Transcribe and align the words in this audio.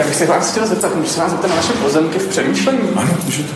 Já 0.00 0.06
bych 0.06 0.14
se 0.14 0.26
vás 0.26 0.50
chtěl 0.50 0.66
zeptat, 0.66 0.96
můžu 0.96 1.08
se 1.08 1.20
vás 1.20 1.30
zeptat 1.30 1.48
na 1.48 1.56
naše 1.56 1.72
pozemky 1.72 2.18
v 2.18 2.28
přemýšlení? 2.28 2.78
Ano, 2.96 3.10
můžete. 3.24 3.48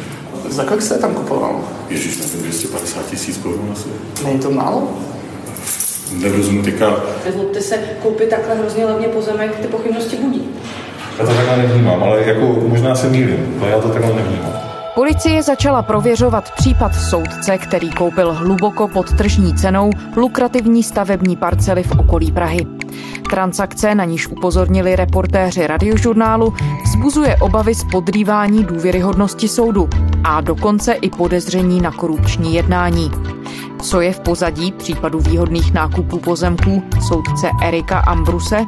Za 0.48 0.64
kolik 0.64 0.82
jste 0.82 0.98
tam 0.98 1.14
kupoval? 1.14 1.60
Ježíš, 1.88 2.18
nevím, 2.18 2.42
250 2.42 3.06
tisíc 3.06 3.36
korun 3.36 3.68
asi. 3.72 3.88
Není 4.24 4.38
to 4.38 4.51
málo? 4.51 4.88
Nerozumím 6.12 6.65
teďka. 6.65 6.96
Nezlobte 7.27 7.61
se, 7.61 7.77
koupit 8.03 8.29
takhle 8.29 8.54
hrozně 8.54 8.87
levně 8.87 9.09
pozemek, 9.09 9.57
ty 9.57 9.69
pochybnosti 9.69 10.17
budí. 10.17 10.49
Já 11.19 11.27
to 11.27 11.35
takhle 11.35 11.57
nevnímám, 11.57 12.03
ale 12.03 12.24
jako 12.24 12.47
možná 12.69 12.95
se 12.95 13.08
mýlím, 13.08 13.58
ale 13.61 13.71
já 13.71 13.81
to 13.81 13.88
takhle 13.88 14.15
nevnímám. 14.15 14.53
Policie 14.95 15.42
začala 15.42 15.83
prověřovat 15.83 16.51
případ 16.51 16.95
soudce, 16.95 17.59
který 17.59 17.91
koupil 17.91 18.33
hluboko 18.33 18.88
pod 18.88 19.16
tržní 19.16 19.55
cenou 19.55 19.91
lukrativní 20.16 20.83
stavební 20.83 21.37
parcely 21.37 21.83
v 21.83 21.92
okolí 21.98 22.33
Prahy. 22.33 22.66
Transakce, 23.30 23.95
na 23.95 24.05
níž 24.05 24.29
upozornili 24.29 24.97
reportéři 24.97 25.66
radiožurnálu, 25.66 26.55
vzbuzuje 26.84 27.37
obavy 27.37 27.74
z 27.74 27.84
podrývání 27.84 28.64
důvěryhodnosti 28.64 29.48
soudu 29.48 29.88
a 30.24 30.41
dokonce 30.41 30.92
i 30.92 31.10
podezření 31.10 31.80
na 31.80 31.92
korupční 31.92 32.54
jednání. 32.54 33.10
Co 33.82 34.01
je 34.01 34.12
v 34.12 34.20
pozadí 34.20 34.73
případu 34.73 35.18
výhodných 35.18 35.74
nákupů 35.74 36.18
pozemků 36.18 36.82
soudce 37.09 37.51
Erika 37.62 37.98
Ambruse? 37.98 38.65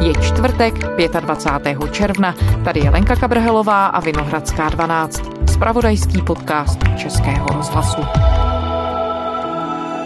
Je 0.00 0.12
čtvrtek, 0.14 0.74
25. 1.20 1.78
června. 1.92 2.34
Tady 2.64 2.80
je 2.80 2.90
Lenka 2.90 3.16
Kabrhelová 3.16 3.86
a 3.86 4.00
Vinohradská 4.00 4.68
12. 4.68 5.22
Spravodajský 5.52 6.22
podcast 6.22 6.78
Českého 6.96 7.46
rozhlasu. 7.46 8.00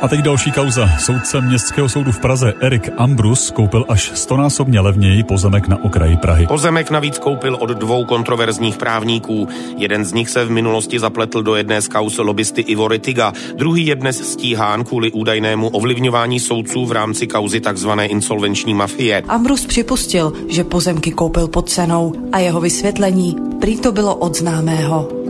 A 0.05 0.09
teď 0.09 0.21
další 0.21 0.53
kauza. 0.53 0.89
Soudce 0.99 1.41
Městského 1.41 1.89
soudu 1.89 2.13
v 2.13 2.19
Praze 2.19 2.55
Erik 2.61 2.91
Ambrus 2.97 3.51
koupil 3.51 3.85
až 3.89 4.13
stonásobně 4.15 4.81
levněji 4.81 5.23
pozemek 5.23 5.69
na 5.69 5.85
okraji 5.85 6.17
Prahy. 6.17 6.47
Pozemek 6.47 6.91
navíc 6.91 7.19
koupil 7.19 7.57
od 7.61 7.71
dvou 7.71 8.05
kontroverzních 8.05 8.77
právníků. 8.77 9.49
Jeden 9.77 10.05
z 10.05 10.13
nich 10.13 10.29
se 10.31 10.45
v 10.45 10.51
minulosti 10.51 10.99
zapletl 10.99 11.43
do 11.43 11.55
jedné 11.55 11.83
z 11.83 11.89
kaus 11.89 12.19
lobbysty 12.19 12.61
Ivo 12.61 12.89
Ritiga, 12.89 13.33
druhý 13.57 13.87
je 13.87 13.97
dnes 13.97 14.33
stíhán 14.33 14.85
kvůli 14.85 15.13
údajnému 15.13 15.69
ovlivňování 15.69 16.41
soudců 16.41 16.87
v 16.87 16.93
rámci 16.93 17.27
kauzy 17.27 17.61
tzv. 17.61 17.91
insolvenční 18.03 18.75
mafie. 18.75 19.23
Ambrus 19.29 19.67
připustil, 19.67 20.33
že 20.49 20.65
pozemky 20.65 21.11
koupil 21.11 21.49
pod 21.49 21.71
cenou 21.71 22.13
a 22.33 22.39
jeho 22.39 22.61
vysvětlení 22.61 23.37
prý 23.61 23.77
to 23.77 23.93
bylo 23.93 24.15
od 24.15 24.37
známého. 24.37 25.24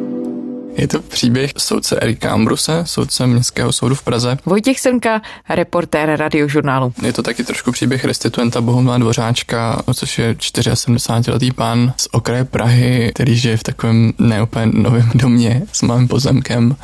Je 0.77 0.89
to 0.89 1.01
příběh 1.01 1.51
soudce 1.59 1.97
Erika 2.01 2.33
Ambruse, 2.33 2.83
soudce 2.87 3.27
Městského 3.27 3.73
soudu 3.73 3.95
v 3.95 4.03
Praze. 4.03 4.39
Vojtěch 4.47 4.81
Semka, 4.81 5.23
reportér 5.49 6.17
radiožurnálu. 6.17 6.93
Je 7.03 7.13
to 7.13 7.23
taky 7.23 7.45
trošku 7.45 7.73
příběh 7.73 8.05
restituenta 8.05 8.61
Bohumila 8.61 8.99
Dvořáčka, 8.99 9.83
což 9.95 10.19
je 10.19 10.35
74-letý 10.35 11.53
pán 11.53 11.93
z 11.97 12.09
okraje 12.13 12.45
Prahy, 12.45 13.11
který 13.15 13.37
žije 13.37 13.57
v 13.57 13.63
takovém 13.63 14.13
neúplně 14.19 14.73
novém 14.75 15.11
domě 15.15 15.63
s 15.73 15.83
malým 15.83 16.09
pozemkem 16.09 16.77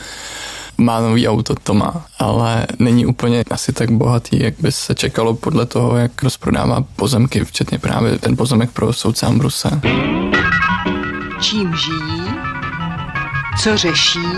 má 0.81 1.01
nový 1.01 1.29
auto, 1.29 1.55
to 1.55 1.75
má, 1.75 2.05
ale 2.19 2.67
není 2.79 3.07
úplně 3.07 3.45
asi 3.51 3.73
tak 3.73 3.91
bohatý, 3.91 4.43
jak 4.43 4.55
by 4.61 4.73
se 4.73 4.95
čekalo 4.95 5.35
podle 5.35 5.67
toho, 5.67 5.97
jak 5.97 6.23
rozprodává 6.23 6.85
pozemky, 6.97 7.45
včetně 7.45 7.79
právě 7.79 8.19
ten 8.19 8.37
pozemek 8.37 8.71
pro 8.71 8.93
soudce 8.93 9.27
Ambruse. 9.27 9.81
Čím 11.41 11.75
žijí, 11.77 12.40
co 13.59 13.77
řeší 13.77 14.29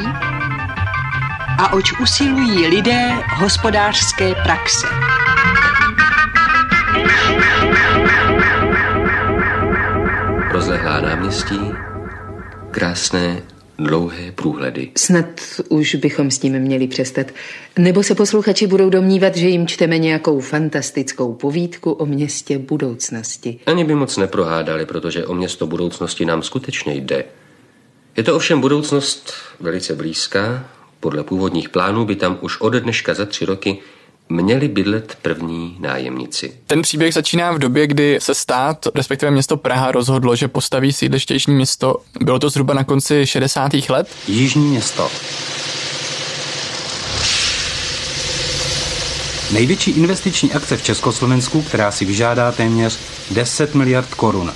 a 1.58 1.72
oč 1.72 2.00
usilují 2.00 2.66
lidé 2.66 3.10
hospodářské 3.36 4.34
praxe. 4.34 4.86
Rozlehlá 10.52 11.00
náměstí, 11.00 11.60
krásné 12.70 13.42
dlouhé 13.78 14.32
průhledy. 14.32 14.90
Snad 14.96 15.26
už 15.68 15.94
bychom 15.94 16.30
s 16.30 16.38
tím 16.38 16.58
měli 16.58 16.86
přestat. 16.86 17.26
Nebo 17.78 18.02
se 18.02 18.14
posluchači 18.14 18.66
budou 18.66 18.90
domnívat, 18.90 19.36
že 19.36 19.48
jim 19.48 19.66
čteme 19.66 19.98
nějakou 19.98 20.40
fantastickou 20.40 21.34
povídku 21.34 21.92
o 21.92 22.06
městě 22.06 22.58
budoucnosti. 22.58 23.58
Ani 23.66 23.84
by 23.84 23.94
moc 23.94 24.16
neprohádali, 24.16 24.86
protože 24.86 25.26
o 25.26 25.34
město 25.34 25.66
budoucnosti 25.66 26.24
nám 26.24 26.42
skutečně 26.42 26.94
jde. 26.94 27.24
Je 28.16 28.22
to 28.22 28.36
ovšem 28.36 28.60
budoucnost 28.60 29.32
velice 29.60 29.94
blízká. 29.94 30.64
Podle 31.00 31.24
původních 31.24 31.68
plánů 31.68 32.04
by 32.04 32.16
tam 32.16 32.38
už 32.40 32.60
ode 32.60 32.80
dneška 32.80 33.14
za 33.14 33.26
tři 33.26 33.44
roky 33.44 33.78
měli 34.28 34.68
bydlet 34.68 35.18
první 35.22 35.76
nájemníci. 35.80 36.52
Ten 36.66 36.82
příběh 36.82 37.14
začíná 37.14 37.52
v 37.52 37.58
době, 37.58 37.86
kdy 37.86 38.18
se 38.20 38.34
stát, 38.34 38.86
respektive 38.94 39.30
město 39.30 39.56
Praha, 39.56 39.92
rozhodlo, 39.92 40.36
že 40.36 40.48
postaví 40.48 40.92
sídliště 40.92 41.34
Jižní 41.34 41.54
město. 41.54 41.96
Bylo 42.20 42.38
to 42.38 42.50
zhruba 42.50 42.74
na 42.74 42.84
konci 42.84 43.26
60. 43.26 43.72
let. 43.88 44.08
Jižní 44.28 44.68
město. 44.68 45.10
Největší 49.52 49.90
investiční 49.90 50.52
akce 50.52 50.76
v 50.76 50.84
Československu, 50.84 51.62
která 51.62 51.90
si 51.90 52.04
vyžádá 52.04 52.52
téměř 52.52 52.98
10 53.30 53.74
miliard 53.74 54.14
korun. 54.14 54.52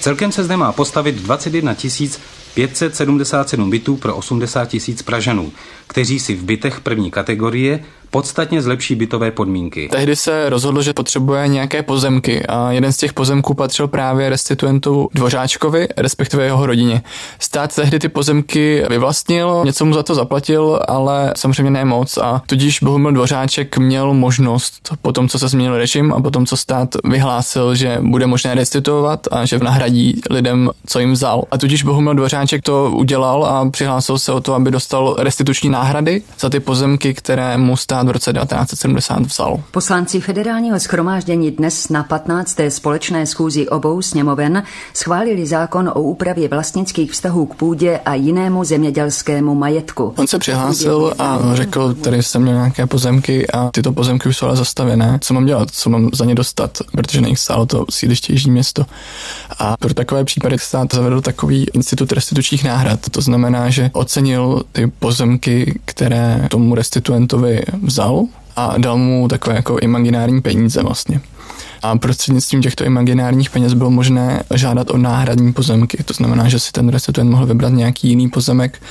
Celkem 0.00 0.32
se 0.32 0.44
zde 0.44 0.56
má 0.56 0.72
postavit 0.72 1.14
21 1.14 1.74
tisíc 1.74 2.20
577 2.54 3.70
bytů 3.70 3.96
pro 3.96 4.16
80 4.16 4.64
tisíc 4.68 5.02
Pražanů, 5.02 5.52
kteří 5.88 6.18
si 6.18 6.34
v 6.34 6.42
bytech 6.42 6.80
první 6.80 7.10
kategorie 7.10 7.80
podstatně 8.10 8.62
zlepší 8.62 8.94
bytové 8.94 9.30
podmínky. 9.30 9.88
Tehdy 9.92 10.16
se 10.16 10.50
rozhodlo, 10.50 10.82
že 10.82 10.92
potřebuje 10.92 11.48
nějaké 11.48 11.82
pozemky 11.82 12.46
a 12.46 12.72
jeden 12.72 12.92
z 12.92 12.96
těch 12.96 13.12
pozemků 13.12 13.54
patřil 13.54 13.88
právě 13.88 14.28
restituentu 14.28 15.08
Dvořáčkovi, 15.14 15.88
respektive 15.96 16.44
jeho 16.44 16.66
rodině. 16.66 17.02
Stát 17.38 17.74
tehdy 17.74 17.98
ty 17.98 18.08
pozemky 18.08 18.84
vyvlastnil, 18.88 19.62
něco 19.64 19.84
mu 19.84 19.94
za 19.94 20.02
to 20.02 20.14
zaplatil, 20.14 20.80
ale 20.88 21.32
samozřejmě 21.36 21.70
ne 21.70 21.84
moc 21.84 22.18
a 22.18 22.42
tudíž 22.46 22.80
Bohumil 22.82 23.12
Dvořáček 23.12 23.78
měl 23.78 24.14
možnost 24.14 24.94
po 25.02 25.12
tom, 25.12 25.28
co 25.28 25.38
se 25.38 25.48
změnil 25.48 25.78
režim 25.78 26.12
a 26.12 26.20
po 26.20 26.30
tom, 26.30 26.46
co 26.46 26.56
stát 26.56 26.88
vyhlásil, 27.04 27.74
že 27.74 27.98
bude 28.00 28.26
možné 28.26 28.54
restituovat 28.54 29.20
a 29.30 29.44
že 29.44 29.58
nahradí 29.58 30.20
lidem, 30.30 30.70
co 30.86 31.00
jim 31.00 31.12
vzal. 31.12 31.44
A 31.50 31.58
tudíž 31.58 31.82
Bohumil 31.82 32.14
Dvořáček 32.14 32.62
to 32.62 32.90
udělal 32.94 33.44
a 33.44 33.70
přihlásil 33.70 34.18
se 34.18 34.32
o 34.32 34.40
to, 34.40 34.54
aby 34.54 34.70
dostal 34.70 35.16
restituční 35.18 35.70
náhrady 35.78 36.22
za 36.40 36.50
ty 36.50 36.60
pozemky, 36.60 37.14
které 37.14 37.56
mu 37.56 37.76
stát 37.76 38.06
v 38.06 38.10
roce 38.10 38.32
1970 38.32 39.20
vzal. 39.20 39.60
Poslanci 39.70 40.20
federálního 40.20 40.80
schromáždění 40.80 41.50
dnes 41.50 41.88
na 41.88 42.02
15. 42.02 42.56
společné 42.68 43.26
schůzi 43.26 43.68
obou 43.68 44.02
sněmoven 44.02 44.62
schválili 44.94 45.46
zákon 45.46 45.88
o 45.94 46.00
úpravě 46.00 46.48
vlastnických 46.48 47.12
vztahů 47.12 47.46
k 47.46 47.54
půdě 47.54 48.00
a 48.04 48.14
jinému 48.14 48.64
zemědělskému 48.64 49.54
majetku. 49.54 50.14
On 50.16 50.26
se 50.26 50.38
přihlásil 50.38 51.14
a 51.18 51.38
řekl, 51.52 51.94
tady 51.94 52.22
jsem 52.22 52.42
měl 52.42 52.54
nějaké 52.54 52.86
pozemky 52.86 53.46
a 53.50 53.70
tyto 53.70 53.92
pozemky 53.92 54.28
už 54.28 54.36
jsou 54.36 54.46
ale 54.46 54.56
zastavěné. 54.56 55.18
Co 55.20 55.34
mám 55.34 55.46
dělat? 55.46 55.68
Co 55.70 55.90
mám 55.90 56.10
za 56.12 56.24
ně 56.24 56.34
dostat? 56.34 56.78
Protože 56.92 57.20
na 57.20 57.28
nich 57.28 57.38
stálo 57.38 57.66
to 57.66 57.84
sídliště 57.90 58.32
Jižní 58.32 58.52
město. 58.52 58.84
A 59.58 59.76
pro 59.76 59.94
takové 59.94 60.24
případy 60.24 60.58
stát 60.58 60.94
zavedl 60.94 61.20
takový 61.20 61.66
institut 61.72 62.12
restitučních 62.12 62.64
náhrad. 62.64 63.00
To 63.10 63.20
znamená, 63.20 63.70
že 63.70 63.90
ocenil 63.92 64.62
ty 64.72 64.86
pozemky, 64.86 65.67
které 65.84 66.46
tomu 66.50 66.74
restituentovi 66.74 67.62
vzal 67.82 68.24
a 68.56 68.78
dal 68.78 68.98
mu 68.98 69.28
takové 69.28 69.56
jako 69.56 69.78
imaginární 69.78 70.40
peníze 70.40 70.82
vlastně. 70.82 71.20
A 71.82 71.98
prostřednictvím 71.98 72.62
těchto 72.62 72.84
imaginárních 72.84 73.50
peněz 73.50 73.74
bylo 73.74 73.90
možné 73.90 74.42
žádat 74.54 74.90
o 74.90 74.98
náhradní 74.98 75.52
pozemky. 75.52 76.02
To 76.04 76.14
znamená, 76.14 76.48
že 76.48 76.58
si 76.58 76.72
ten 76.72 76.88
restituent 76.88 77.30
mohl 77.30 77.46
vybrat 77.46 77.72
nějaký 77.72 78.08
jiný 78.08 78.28
pozemek 78.28 78.82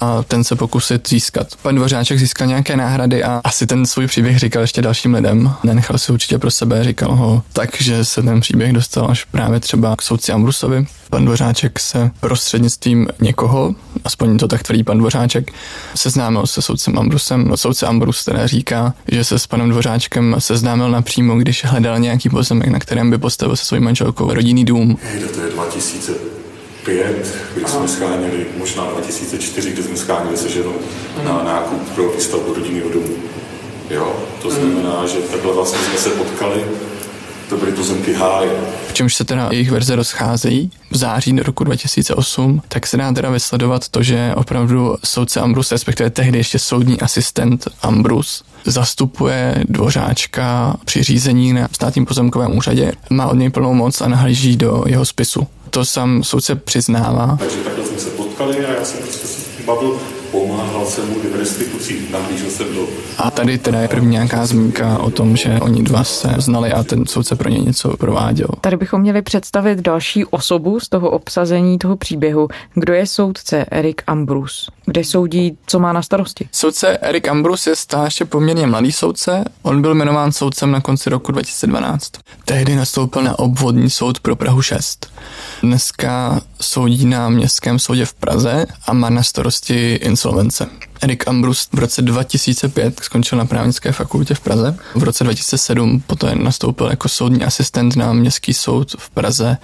a 0.00 0.22
ten 0.22 0.44
se 0.44 0.56
pokusit 0.56 1.08
získat. 1.08 1.48
Pan 1.62 1.74
Dvořáček 1.74 2.18
získal 2.18 2.46
nějaké 2.46 2.76
náhrady 2.76 3.24
a 3.24 3.40
asi 3.44 3.66
ten 3.66 3.86
svůj 3.86 4.06
příběh 4.06 4.38
říkal 4.38 4.62
ještě 4.62 4.82
dalším 4.82 5.14
lidem. 5.14 5.54
Nenechal 5.64 5.98
si 5.98 6.12
určitě 6.12 6.38
pro 6.38 6.50
sebe, 6.50 6.84
říkal 6.84 7.14
ho 7.16 7.42
tak, 7.52 7.82
že 7.82 8.04
se 8.04 8.22
ten 8.22 8.40
příběh 8.40 8.72
dostal 8.72 9.10
až 9.10 9.24
právě 9.24 9.60
třeba 9.60 9.96
k 9.96 10.02
soudci 10.02 10.32
Ambrusovi. 10.32 10.86
Pan 11.10 11.24
Dvořáček 11.24 11.80
se 11.80 12.10
prostřednictvím 12.20 13.08
někoho, 13.20 13.74
aspoň 14.04 14.38
to 14.38 14.48
tak 14.48 14.62
tvrdí 14.62 14.84
pan 14.84 14.98
Dvořáček, 14.98 15.52
seznámil 15.94 16.46
se 16.46 16.62
soudcem 16.62 16.98
Ambrusem. 16.98 17.52
Soudce 17.54 17.86
Ambrus 17.86 18.24
teda 18.24 18.46
říká, 18.46 18.94
že 19.08 19.24
se 19.24 19.38
s 19.38 19.46
panem 19.46 19.70
Dvořáčkem 19.70 20.36
seznámil 20.38 20.90
napřímo, 20.90 21.38
když 21.38 21.64
hledal 21.64 21.98
nějaký 21.98 22.21
pozemek, 22.28 22.68
na 22.68 22.78
kterém 22.78 23.10
by 23.10 23.18
postavil 23.18 23.56
se 23.56 23.64
svou 23.64 23.80
manželkou 23.80 24.34
rodinný 24.34 24.64
dům. 24.64 24.98
to 25.34 25.40
je 25.40 25.50
2000 25.50 26.12
2005, 26.84 27.38
kdy 27.54 27.66
jsme 27.66 27.88
scháněli, 27.88 28.46
možná 28.58 28.84
2004, 28.84 29.70
kdy 29.70 29.82
jsme 29.82 29.96
scháněli 29.96 30.36
se 30.36 30.48
ženou 30.48 30.74
na 31.24 31.42
nákup 31.42 31.88
pro 31.94 32.12
výstavbu 32.12 32.54
rodinného 32.54 32.90
domu. 32.90 33.14
Jo, 33.90 34.16
to 34.42 34.50
znamená, 34.50 35.06
že 35.06 35.18
takhle 35.18 35.54
vlastně 35.54 35.78
jsme 35.78 35.98
se 35.98 36.10
potkali, 36.10 36.64
to 37.48 37.56
byly 37.56 37.72
pozemky 37.72 38.14
háje. 38.14 38.50
V 38.88 38.92
čemž 38.92 39.14
se 39.14 39.24
teda 39.24 39.48
jejich 39.52 39.70
verze 39.70 39.96
rozcházejí 39.96 40.70
v 40.90 40.96
září 40.96 41.32
do 41.32 41.42
roku 41.42 41.64
2008, 41.64 42.62
tak 42.68 42.86
se 42.86 42.96
dá 42.96 43.12
teda 43.12 43.30
vysledovat 43.30 43.88
to, 43.88 44.02
že 44.02 44.32
opravdu 44.36 44.96
soudce 45.04 45.40
Ambrus, 45.40 45.72
respektive 45.72 46.10
tehdy 46.10 46.38
ještě 46.38 46.58
soudní 46.58 47.00
asistent 47.00 47.68
Ambrus, 47.82 48.44
zastupuje 48.64 49.64
dvořáčka 49.68 50.76
při 50.84 51.02
řízení 51.02 51.52
na 51.52 51.68
státním 51.72 52.06
pozemkovém 52.06 52.56
úřadě, 52.56 52.92
má 53.10 53.26
od 53.26 53.34
něj 53.34 53.50
plnou 53.50 53.74
moc 53.74 54.00
a 54.00 54.08
nahlíží 54.08 54.56
do 54.56 54.84
jeho 54.86 55.04
spisu. 55.04 55.46
To 55.70 55.84
sám 55.84 56.22
soudce 56.24 56.54
přiznává. 56.54 57.36
Takže 57.40 57.56
takhle 57.56 57.84
jsme 57.84 57.98
se 57.98 58.10
potkali 58.10 58.66
a 58.66 58.72
já 58.78 58.84
jsem 58.84 58.98
prostě 58.98 59.62
bavil, 59.66 60.00
pomáhal 60.32 60.86
jsem 60.86 61.08
mu 61.08 61.14
i 61.24 61.28
v 61.28 61.36
restitucích, 61.36 62.10
nahlížel 62.10 62.50
jsem 62.50 62.74
do... 62.74 62.86
A 63.18 63.30
tady 63.30 63.58
teda 63.58 63.80
je 63.80 63.88
první 63.88 64.10
nějaká 64.10 64.46
zmínka 64.46 64.98
o 64.98 65.10
tom, 65.10 65.36
že 65.36 65.58
oni 65.60 65.82
dva 65.82 66.04
se 66.04 66.34
znali 66.38 66.72
a 66.72 66.82
ten 66.82 67.06
soudce 67.06 67.36
pro 67.36 67.48
ně 67.48 67.58
něco 67.58 67.96
prováděl. 67.96 68.48
Tady 68.60 68.76
bychom 68.76 69.00
měli 69.00 69.22
představit 69.22 69.78
další 69.80 70.24
osobu 70.24 70.80
z 70.80 70.88
toho 70.88 71.10
obsazení 71.10 71.78
toho 71.78 71.96
příběhu. 71.96 72.48
Kdo 72.74 72.92
je 72.92 73.06
soudce 73.06 73.64
Erik 73.70 74.02
Ambrus? 74.06 74.70
Kde 74.86 75.04
soudí, 75.04 75.58
co 75.66 75.78
má 75.78 75.92
na 75.92 76.02
starosti? 76.02 76.48
Soudce 76.52 76.98
Erik 76.98 77.28
Ambrus 77.28 77.66
je 77.66 77.76
stále 77.76 78.06
ještě 78.06 78.24
poměrně 78.24 78.66
mladý 78.66 78.92
soudce. 78.92 79.44
On 79.62 79.82
byl 79.82 79.94
jmenován 79.94 80.32
soudcem 80.32 80.70
na 80.70 80.80
konci 80.80 81.10
roku 81.10 81.32
2012. 81.32 82.12
Tehdy 82.44 82.76
nastoupil 82.76 83.22
na 83.22 83.38
obvodní 83.38 83.90
soud 83.90 84.20
pro 84.20 84.36
Prahu 84.36 84.62
6. 84.62 85.12
Dneska 85.62 86.40
soudí 86.60 87.06
na 87.06 87.28
Městském 87.28 87.78
soudě 87.78 88.04
v 88.04 88.14
Praze 88.14 88.66
a 88.86 88.92
má 88.92 89.10
na 89.10 89.22
starosti 89.22 90.00
insolvence. 90.22 90.66
Erik 91.02 91.28
Ambrus 91.28 91.68
v 91.72 91.78
roce 91.78 92.02
2005 92.02 93.00
skončil 93.02 93.38
na 93.38 93.44
právnické 93.44 93.92
fakultě 93.92 94.34
v 94.34 94.40
Praze. 94.40 94.76
V 94.94 95.02
roce 95.02 95.24
2007 95.24 96.00
poté 96.00 96.34
nastoupil 96.34 96.86
jako 96.86 97.08
soudní 97.08 97.44
asistent 97.44 97.96
na 97.96 98.12
Městský 98.12 98.54
soud 98.54 98.96
v 98.98 99.10
Praze 99.10 99.56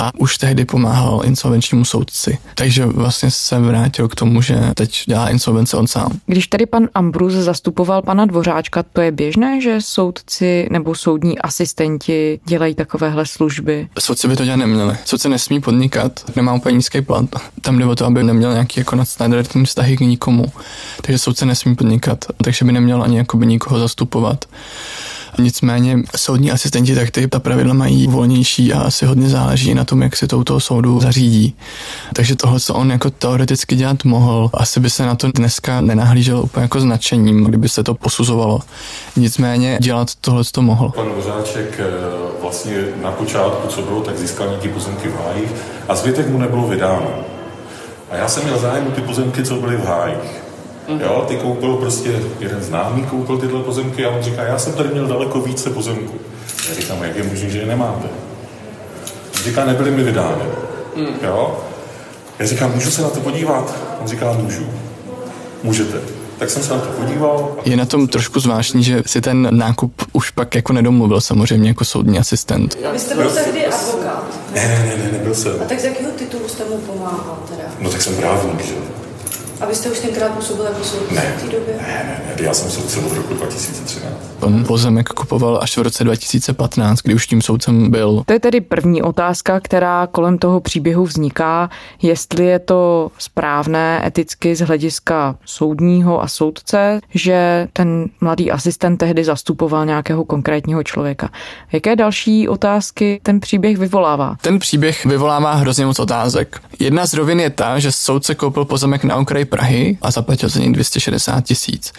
a 0.00 0.10
už 0.18 0.38
tehdy 0.38 0.64
pomáhal 0.64 1.20
insolvenčnímu 1.24 1.84
soudci. 1.84 2.38
Takže 2.54 2.86
vlastně 2.86 3.30
se 3.30 3.58
vrátil 3.58 4.08
k 4.08 4.14
tomu, 4.14 4.42
že 4.42 4.60
teď 4.74 5.02
dělá 5.06 5.28
insolvence 5.28 5.76
on 5.76 5.86
sám. 5.86 6.18
Když 6.26 6.46
tady 6.46 6.66
pan 6.66 6.88
Ambrus 6.94 7.32
zastupoval 7.32 8.02
pana 8.02 8.26
Dvořáčka, 8.26 8.82
to 8.82 9.00
je 9.00 9.12
běžné, 9.12 9.60
že 9.60 9.80
soudci 9.80 10.68
nebo 10.70 10.94
soudní 10.94 11.38
asistenti 11.38 12.40
dělají 12.44 12.74
takovéhle 12.74 13.26
služby? 13.26 13.88
Soudci 13.98 14.28
by 14.28 14.36
to 14.36 14.44
dělat 14.44 14.56
neměli. 14.56 14.96
Soudce 15.04 15.28
nesmí 15.28 15.60
podnikat, 15.60 16.12
nemá 16.36 16.54
úplně 16.54 16.76
nízký 16.76 17.00
plat. 17.00 17.24
Tam 17.60 17.78
jde 17.78 17.86
o 17.86 17.96
to, 17.96 18.06
aby 18.06 18.22
neměl 18.24 18.52
nějaký 18.52 18.80
jako 18.80 18.96
nadstandardní 18.96 19.64
vztahy 19.64 19.96
k 19.96 20.00
nikomu. 20.00 20.44
Takže 21.02 21.18
soudce 21.18 21.46
nesmí 21.46 21.74
podnikat, 21.76 22.24
takže 22.44 22.64
by 22.64 22.72
neměl 22.72 23.02
ani 23.02 23.16
jakoby 23.16 23.46
nikoho 23.46 23.78
zastupovat. 23.78 24.44
Nicméně 25.40 25.98
soudní 26.16 26.50
asistenti 26.50 26.94
tak 26.94 27.10
ty 27.10 27.28
ta 27.28 27.38
pravidla 27.38 27.74
mají 27.74 28.06
volnější 28.06 28.72
a 28.72 28.80
asi 28.80 29.06
hodně 29.06 29.28
záleží 29.28 29.74
na 29.74 29.84
tom, 29.84 30.02
jak 30.02 30.16
si 30.16 30.26
to 30.26 30.38
u 30.38 30.44
toho 30.44 30.60
soudu 30.60 31.00
zařídí. 31.00 31.54
Takže 32.14 32.36
tohle, 32.36 32.60
co 32.60 32.74
on 32.74 32.90
jako 32.90 33.10
teoreticky 33.10 33.76
dělat 33.76 34.04
mohl, 34.04 34.50
asi 34.54 34.80
by 34.80 34.90
se 34.90 35.06
na 35.06 35.14
to 35.14 35.32
dneska 35.32 35.80
nenahlíželo 35.80 36.42
úplně 36.42 36.62
jako 36.62 36.80
značením, 36.80 37.44
kdyby 37.44 37.68
se 37.68 37.84
to 37.84 37.94
posuzovalo. 37.94 38.60
Nicméně 39.16 39.78
dělat 39.80 40.08
tohle 40.20 40.44
to 40.52 40.62
mohl. 40.62 40.88
Pan 40.88 41.08
Vozáček 41.16 41.80
vlastně 42.42 42.76
na 43.02 43.10
počátku, 43.10 43.68
co 43.68 43.82
bylo, 43.82 44.00
tak 44.00 44.18
získal 44.18 44.46
nějaký 44.46 44.68
pozemky 44.68 45.08
v 45.08 45.14
hájích 45.24 45.50
a 45.88 45.94
zbytek 45.94 46.28
mu 46.28 46.38
nebylo 46.38 46.68
vydáno. 46.68 47.10
A 48.10 48.16
já 48.16 48.28
jsem 48.28 48.42
měl 48.44 48.58
zájem 48.58 48.84
ty 48.84 49.00
pozemky, 49.00 49.44
co 49.44 49.54
byly 49.54 49.76
v 49.76 49.84
hájích. 49.84 50.49
Jo, 50.98 51.24
ty 51.28 51.36
koupil 51.36 51.74
prostě, 51.74 52.22
jeden 52.40 52.62
známý 52.62 53.02
koupil 53.02 53.38
tyhle 53.38 53.62
pozemky 53.62 54.04
a 54.06 54.10
on 54.10 54.22
říká, 54.22 54.42
já 54.42 54.58
jsem 54.58 54.72
tady 54.72 54.88
měl 54.88 55.06
daleko 55.06 55.40
více 55.40 55.70
pozemků. 55.70 56.14
Já 56.68 56.74
říkám, 56.74 57.02
jak 57.02 57.16
je 57.16 57.22
možné, 57.22 57.50
že 57.50 57.58
je 57.58 57.66
nemáte? 57.66 58.08
On 59.36 59.42
říká, 59.44 59.64
nebyly 59.64 59.90
mi 59.90 60.02
vydány. 60.02 60.44
Jo? 61.22 61.58
Já 62.38 62.46
říkám, 62.46 62.72
můžu 62.74 62.90
se 62.90 63.02
na 63.02 63.08
to 63.10 63.20
podívat? 63.20 63.74
On 64.00 64.08
říká, 64.08 64.32
můžu. 64.32 64.66
Můžete. 65.62 66.00
Tak 66.38 66.50
jsem 66.50 66.62
se 66.62 66.72
na 66.72 66.78
to 66.78 66.88
podíval. 66.88 67.56
Je 67.64 67.76
na 67.76 67.84
tom 67.86 68.08
trošku 68.08 68.40
zvláštní, 68.40 68.84
že 68.84 69.02
si 69.06 69.20
ten 69.20 69.48
nákup 69.50 70.02
už 70.12 70.30
pak 70.30 70.54
jako 70.54 70.72
nedomluvil 70.72 71.20
samozřejmě 71.20 71.68
jako 71.68 71.84
soudní 71.84 72.18
asistent. 72.18 72.76
A 72.88 72.92
vy 72.92 72.98
jste 72.98 73.14
byl 73.14 73.30
tehdy 73.30 73.66
advokát? 73.66 74.24
Ne, 74.54 74.68
ne, 74.68 74.84
ne, 74.86 75.04
ne, 75.04 75.12
nebyl 75.12 75.34
jsem. 75.34 75.52
A 75.62 75.64
tak 75.64 75.80
z 75.80 75.84
jakého 75.84 76.10
titulu 76.10 76.48
jste 76.48 76.64
mu 76.64 76.78
pomáhal 76.78 77.38
teda? 77.50 77.62
No 77.80 77.90
tak 77.90 78.02
jsem 78.02 78.16
právník, 78.16 78.64
že? 78.64 78.74
A 79.60 79.66
vy 79.66 79.74
jste 79.74 79.90
už 79.90 79.98
tenkrát 79.98 80.28
působil 80.32 80.64
jako 80.64 80.84
soudce 80.84 81.14
Ne. 81.14 81.34
v 81.38 81.42
té 81.42 81.46
době? 81.52 81.74
Ne, 81.80 81.86
ne, 81.86 82.22
ne, 82.38 82.44
já 82.44 82.54
jsem 82.54 82.70
soudce 82.70 83.00
od 83.00 83.12
roku 83.16 83.34
2013. 83.34 84.14
On 84.40 84.64
pozemek 84.64 85.08
kupoval 85.08 85.58
až 85.62 85.76
v 85.76 85.82
roce 85.82 86.04
2015, 86.04 86.98
kdy 87.00 87.14
už 87.14 87.26
tím 87.26 87.42
soudcem 87.42 87.90
byl. 87.90 88.22
To 88.26 88.32
je 88.32 88.40
tedy 88.40 88.60
první 88.60 89.02
otázka, 89.02 89.60
která 89.60 90.06
kolem 90.06 90.38
toho 90.38 90.60
příběhu 90.60 91.04
vzniká, 91.04 91.70
jestli 92.02 92.44
je 92.46 92.58
to 92.58 93.10
správné 93.18 94.02
eticky 94.06 94.56
z 94.56 94.60
hlediska 94.60 95.36
soudního 95.44 96.22
a 96.22 96.28
soudce, 96.28 97.00
že 97.14 97.68
ten 97.72 98.06
mladý 98.20 98.50
asistent 98.50 98.96
tehdy 98.96 99.24
zastupoval 99.24 99.86
nějakého 99.86 100.24
konkrétního 100.24 100.82
člověka. 100.82 101.28
Jaké 101.72 101.96
další 101.96 102.48
otázky 102.48 103.20
ten 103.22 103.40
příběh 103.40 103.78
vyvolává? 103.78 104.36
Ten 104.40 104.58
příběh 104.58 105.06
vyvolává 105.06 105.54
hrozně 105.54 105.86
moc 105.86 105.98
otázek. 105.98 106.60
Jedna 106.78 107.06
z 107.06 107.14
rovin 107.14 107.40
je 107.40 107.50
ta, 107.50 107.78
že 107.78 107.92
soudce 107.92 108.34
koupil 108.34 108.64
pozemek 108.64 109.04
na 109.04 109.16
okraji 109.16 109.44
Prahy 109.50 109.98
a 110.02 110.10
zaplatil 110.10 110.48
za 110.48 110.60
něj 110.60 110.72
260 110.72 111.44
tisíc. 111.44 111.92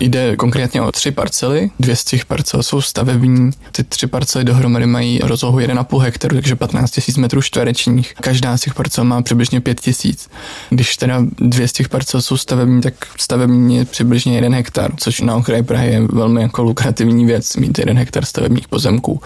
Jde 0.00 0.36
konkrétně 0.36 0.82
o 0.82 0.92
tři 0.92 1.10
parcely, 1.10 1.70
dvě 1.80 1.96
z 1.96 2.04
těch 2.04 2.24
parcel 2.24 2.62
jsou 2.62 2.80
stavební, 2.80 3.50
ty 3.72 3.84
tři 3.84 4.06
parcely 4.06 4.44
dohromady 4.44 4.86
mají 4.86 5.18
rozlohu 5.18 5.58
1,5 5.58 5.98
hektaru, 5.98 6.34
takže 6.34 6.56
15 6.56 6.90
tisíc 6.90 7.16
metrů 7.16 7.42
čtverečních. 7.42 8.14
Každá 8.14 8.56
z 8.56 8.60
těch 8.60 8.74
parcel 8.74 9.04
má 9.04 9.22
přibližně 9.22 9.60
5 9.60 9.80
tisíc. 9.80 10.28
Když 10.70 10.96
teda 10.96 11.22
dvě 11.38 11.68
z 11.68 11.72
těch 11.72 11.88
parcel 11.88 12.22
jsou 12.22 12.36
stavební, 12.36 12.80
tak 12.80 12.94
stavební 13.18 13.76
je 13.76 13.84
přibližně 13.84 14.34
1 14.34 14.56
hektar, 14.56 14.92
což 14.96 15.20
na 15.20 15.36
okraji 15.36 15.62
Prahy 15.62 15.92
je 15.92 16.00
velmi 16.00 16.42
jako 16.42 16.62
lukrativní 16.62 17.26
věc, 17.26 17.56
mít 17.56 17.78
1 17.78 17.94
hektar 17.94 18.24
stavebních 18.24 18.68
pozemků. 18.68 19.20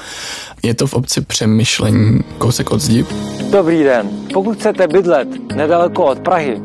Je 0.62 0.74
to 0.74 0.86
v 0.86 0.94
obci 0.94 1.20
Přemýšlení, 1.20 2.20
kousek 2.38 2.70
od 2.70 2.80
zdi. 2.80 3.04
Dobrý 3.50 3.82
den. 3.82 4.10
Pokud 4.32 4.58
chcete 4.58 4.88
bydlet 4.88 5.28
nedaleko 5.56 6.04
od 6.04 6.18
Prahy, 6.18 6.60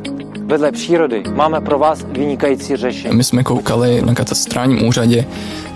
vedle 0.48 0.72
přírody, 0.72 1.24
máme 1.34 1.62
pro 1.62 1.80
vás 1.80 2.06
vynikající 2.12 2.76
řešení. 2.76 3.16
My 3.16 3.24
jsme 3.24 3.44
koukali 3.44 4.02
na 4.02 4.14
katastrálním 4.14 4.88
úřadě 4.88 5.26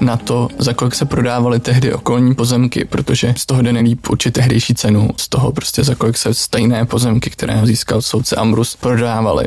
na 0.02 0.18
to, 0.18 0.48
za 0.58 0.74
kolik 0.74 0.96
se 0.96 1.06
prodávaly 1.06 1.60
tehdy 1.60 1.94
okolní 1.94 2.36
pozemky, 2.36 2.86
protože 2.86 3.34
z 3.38 3.46
toho 3.46 3.62
jde 3.62 3.74
nejlíp 3.74 4.10
určit 4.10 4.32
tehdejší 4.32 4.76
cenu, 4.76 5.10
z 5.18 5.30
toho 5.30 5.52
prostě 5.52 5.84
za 5.84 5.96
kolik 5.96 6.18
se 6.18 6.34
stejné 6.34 6.86
pozemky, 6.86 7.30
které 7.30 7.62
získal 7.64 8.02
soudce 8.02 8.36
Ambrus, 8.36 8.76
prodávaly. 8.76 9.46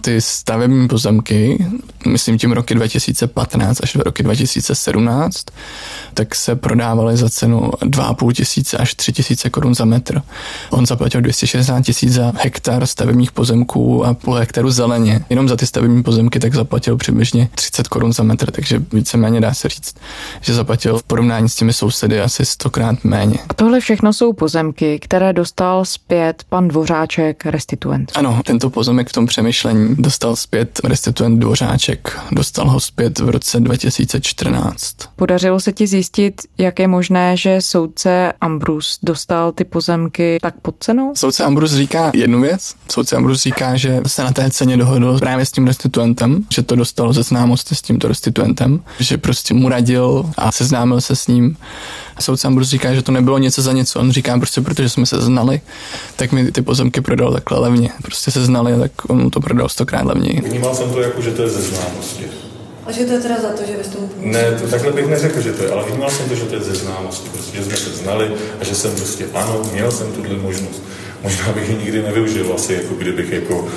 Ty 0.00 0.20
stavební 0.20 0.88
pozemky, 0.88 1.66
myslím 2.06 2.38
tím 2.38 2.52
roky 2.52 2.74
2015 2.74 3.82
až 3.82 3.92
do 3.92 4.02
roky 4.02 4.22
2017, 4.22 5.46
tak 6.14 6.34
se 6.34 6.56
prodávaly 6.56 7.16
za 7.16 7.30
cenu 7.30 7.60
2,5 7.60 8.32
tisíce 8.32 8.76
až 8.76 8.94
3 8.94 9.12
tisíce 9.12 9.50
korun 9.50 9.74
za 9.74 9.84
metr. 9.84 10.22
On 10.70 10.86
zaplatil 10.86 11.20
260 11.20 11.80
tisíc 11.80 12.12
za 12.12 12.32
hektar 12.36 12.86
stavebních 12.86 13.32
pozemků 13.32 14.06
a 14.06 14.14
půl 14.14 14.34
hektaru 14.62 14.70
zeleně. 14.70 15.24
Jenom 15.30 15.48
za 15.48 15.56
ty 15.56 15.66
stavební 15.66 16.02
pozemky 16.02 16.40
tak 16.40 16.54
zaplatil 16.54 16.96
přibližně 16.96 17.48
30 17.54 17.88
korun 17.88 18.12
za 18.12 18.22
metr, 18.22 18.50
takže 18.50 18.82
víceméně 18.92 19.40
dá 19.40 19.54
se 19.54 19.68
říct, 19.68 19.94
že 20.40 20.54
zaplatil 20.54 20.98
v 20.98 21.02
porovnání 21.02 21.48
s 21.48 21.54
těmi 21.54 21.72
sousedy 21.72 22.20
asi 22.20 22.44
stokrát 22.44 23.04
méně. 23.04 23.38
A 23.48 23.54
tohle 23.54 23.80
všechno 23.80 24.12
jsou 24.12 24.32
pozemky, 24.32 24.98
které 24.98 25.32
dostal 25.32 25.84
zpět 25.84 26.44
pan 26.48 26.68
Dvořáček, 26.68 27.46
restituent. 27.46 28.12
Ano, 28.14 28.40
tento 28.44 28.70
pozemek 28.70 29.08
v 29.08 29.12
tom 29.12 29.26
přemýšlení 29.26 29.96
dostal 29.98 30.36
zpět 30.36 30.80
restituent 30.84 31.40
Dvořáček. 31.40 32.18
Dostal 32.32 32.70
ho 32.70 32.80
zpět 32.80 33.18
v 33.18 33.28
roce 33.28 33.60
2014. 33.60 34.96
Podařilo 35.16 35.60
se 35.60 35.72
ti 35.72 35.86
zjistit, 35.86 36.42
jak 36.58 36.78
je 36.78 36.88
možné, 36.88 37.36
že 37.36 37.60
soudce 37.60 38.32
Ambrus 38.40 38.98
dostal 39.02 39.52
ty 39.52 39.64
pozemky 39.64 40.38
tak 40.42 40.54
pod 40.62 40.74
cenou? 40.80 41.12
Soudce 41.14 41.44
Ambrus 41.44 41.72
říká 41.72 42.10
jednu 42.14 42.40
věc. 42.40 42.74
Soudce 42.92 43.16
Ambrus 43.16 43.42
říká, 43.42 43.76
že 43.76 44.00
se 44.06 44.24
na 44.24 44.32
té 44.32 44.51
ceně 44.52 44.76
dohodl 44.76 45.18
právě 45.18 45.46
s 45.46 45.50
tím 45.50 45.66
restituentem, 45.66 46.44
že 46.50 46.62
to 46.62 46.76
dostalo 46.76 47.12
ze 47.12 47.22
známosti 47.22 47.74
s 47.74 47.82
tímto 47.82 48.08
restituentem, 48.08 48.80
že 48.98 49.18
prostě 49.18 49.54
mu 49.54 49.68
radil 49.68 50.30
a 50.36 50.52
seznámil 50.52 51.00
se 51.00 51.16
s 51.16 51.26
ním. 51.26 51.56
Soudce 52.20 52.46
Ambrus 52.46 52.68
říká, 52.68 52.94
že 52.94 53.02
to 53.02 53.12
nebylo 53.12 53.38
něco 53.38 53.62
za 53.62 53.72
něco. 53.72 54.00
On 54.00 54.12
říká 54.12 54.38
prostě, 54.38 54.60
protože 54.60 54.88
jsme 54.88 55.06
se 55.06 55.20
znali, 55.20 55.60
tak 56.16 56.32
mi 56.32 56.52
ty 56.52 56.62
pozemky 56.62 57.00
prodal 57.00 57.32
takhle 57.32 57.58
levně. 57.58 57.90
Prostě 58.02 58.30
se 58.30 58.44
znali, 58.44 58.78
tak 58.78 58.92
on 59.08 59.22
mu 59.22 59.30
to 59.30 59.40
prodal 59.40 59.68
stokrát 59.68 60.04
levněji. 60.04 60.40
Vnímal 60.44 60.74
jsem 60.74 60.90
to 60.90 61.00
jako, 61.00 61.22
že 61.22 61.30
to 61.30 61.42
je 61.42 61.48
ze 61.48 61.62
známosti. 61.62 62.24
A 62.86 62.92
že 62.92 63.04
to 63.04 63.12
je 63.12 63.20
teda 63.20 63.40
za 63.40 63.48
to, 63.48 63.62
že 63.66 63.76
vy 63.76 63.84
jste 63.84 63.98
mu 64.00 64.06
pomohli? 64.06 64.32
Ne, 64.32 64.52
to 64.60 64.68
takhle 64.68 64.92
bych 64.92 65.06
neřekl, 65.06 65.40
že 65.40 65.52
to 65.52 65.62
je, 65.62 65.70
ale 65.70 65.84
vnímal 65.90 66.10
jsem 66.10 66.28
to, 66.28 66.34
že 66.34 66.42
to 66.42 66.54
je 66.54 66.60
ze 66.60 66.74
známosti, 66.74 67.28
prostě, 67.28 67.56
že 67.56 67.64
jsme 67.64 67.76
se 67.76 67.90
znali 67.90 68.30
a 68.60 68.64
že 68.64 68.74
jsem 68.74 68.90
prostě, 68.90 69.26
ano, 69.34 69.62
měl 69.72 69.90
jsem 69.90 70.12
tuhle 70.12 70.36
možnost. 70.36 70.82
Možná 71.22 71.52
bych 71.52 71.68
ji 71.68 71.76
nikdy 71.76 72.02
nevyužil, 72.02 72.52
asi 72.54 72.74
jako 72.74 72.94
kdybych 72.94 73.32
jako 73.32 73.68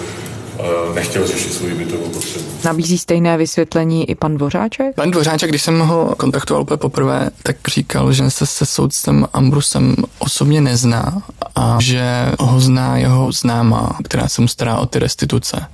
nechtěl 0.96 1.28
řešit 1.28 1.54
svou 1.54 1.68
bytovou 1.68 2.10
potřebu. 2.10 2.46
Nabízí 2.66 2.98
stejné 2.98 3.38
vysvětlení 3.38 4.10
i 4.10 4.16
pan 4.16 4.38
Dvořáček? 4.38 4.96
Pan 4.96 5.12
Dvořáček, 5.12 5.50
když 5.50 5.62
jsem 5.62 5.80
ho 5.80 6.16
kontaktoval 6.18 6.62
úplně 6.62 6.78
poprvé, 6.78 7.30
tak 7.44 7.56
říkal, 7.68 8.14
že 8.14 8.30
se 8.30 8.46
se 8.46 8.66
soudcem 8.66 9.28
Ambrusem 9.34 9.96
osobně 10.20 10.62
nezná 10.62 11.22
a 11.56 11.78
že 11.82 12.32
ho 12.40 12.60
zná 12.60 12.98
jeho 12.98 13.32
známá, 13.32 13.98
která 14.04 14.28
se 14.28 14.42
mu 14.42 14.48
stará 14.48 14.78
o 14.78 14.86
ty 14.86 15.00
restituce. 15.00 15.66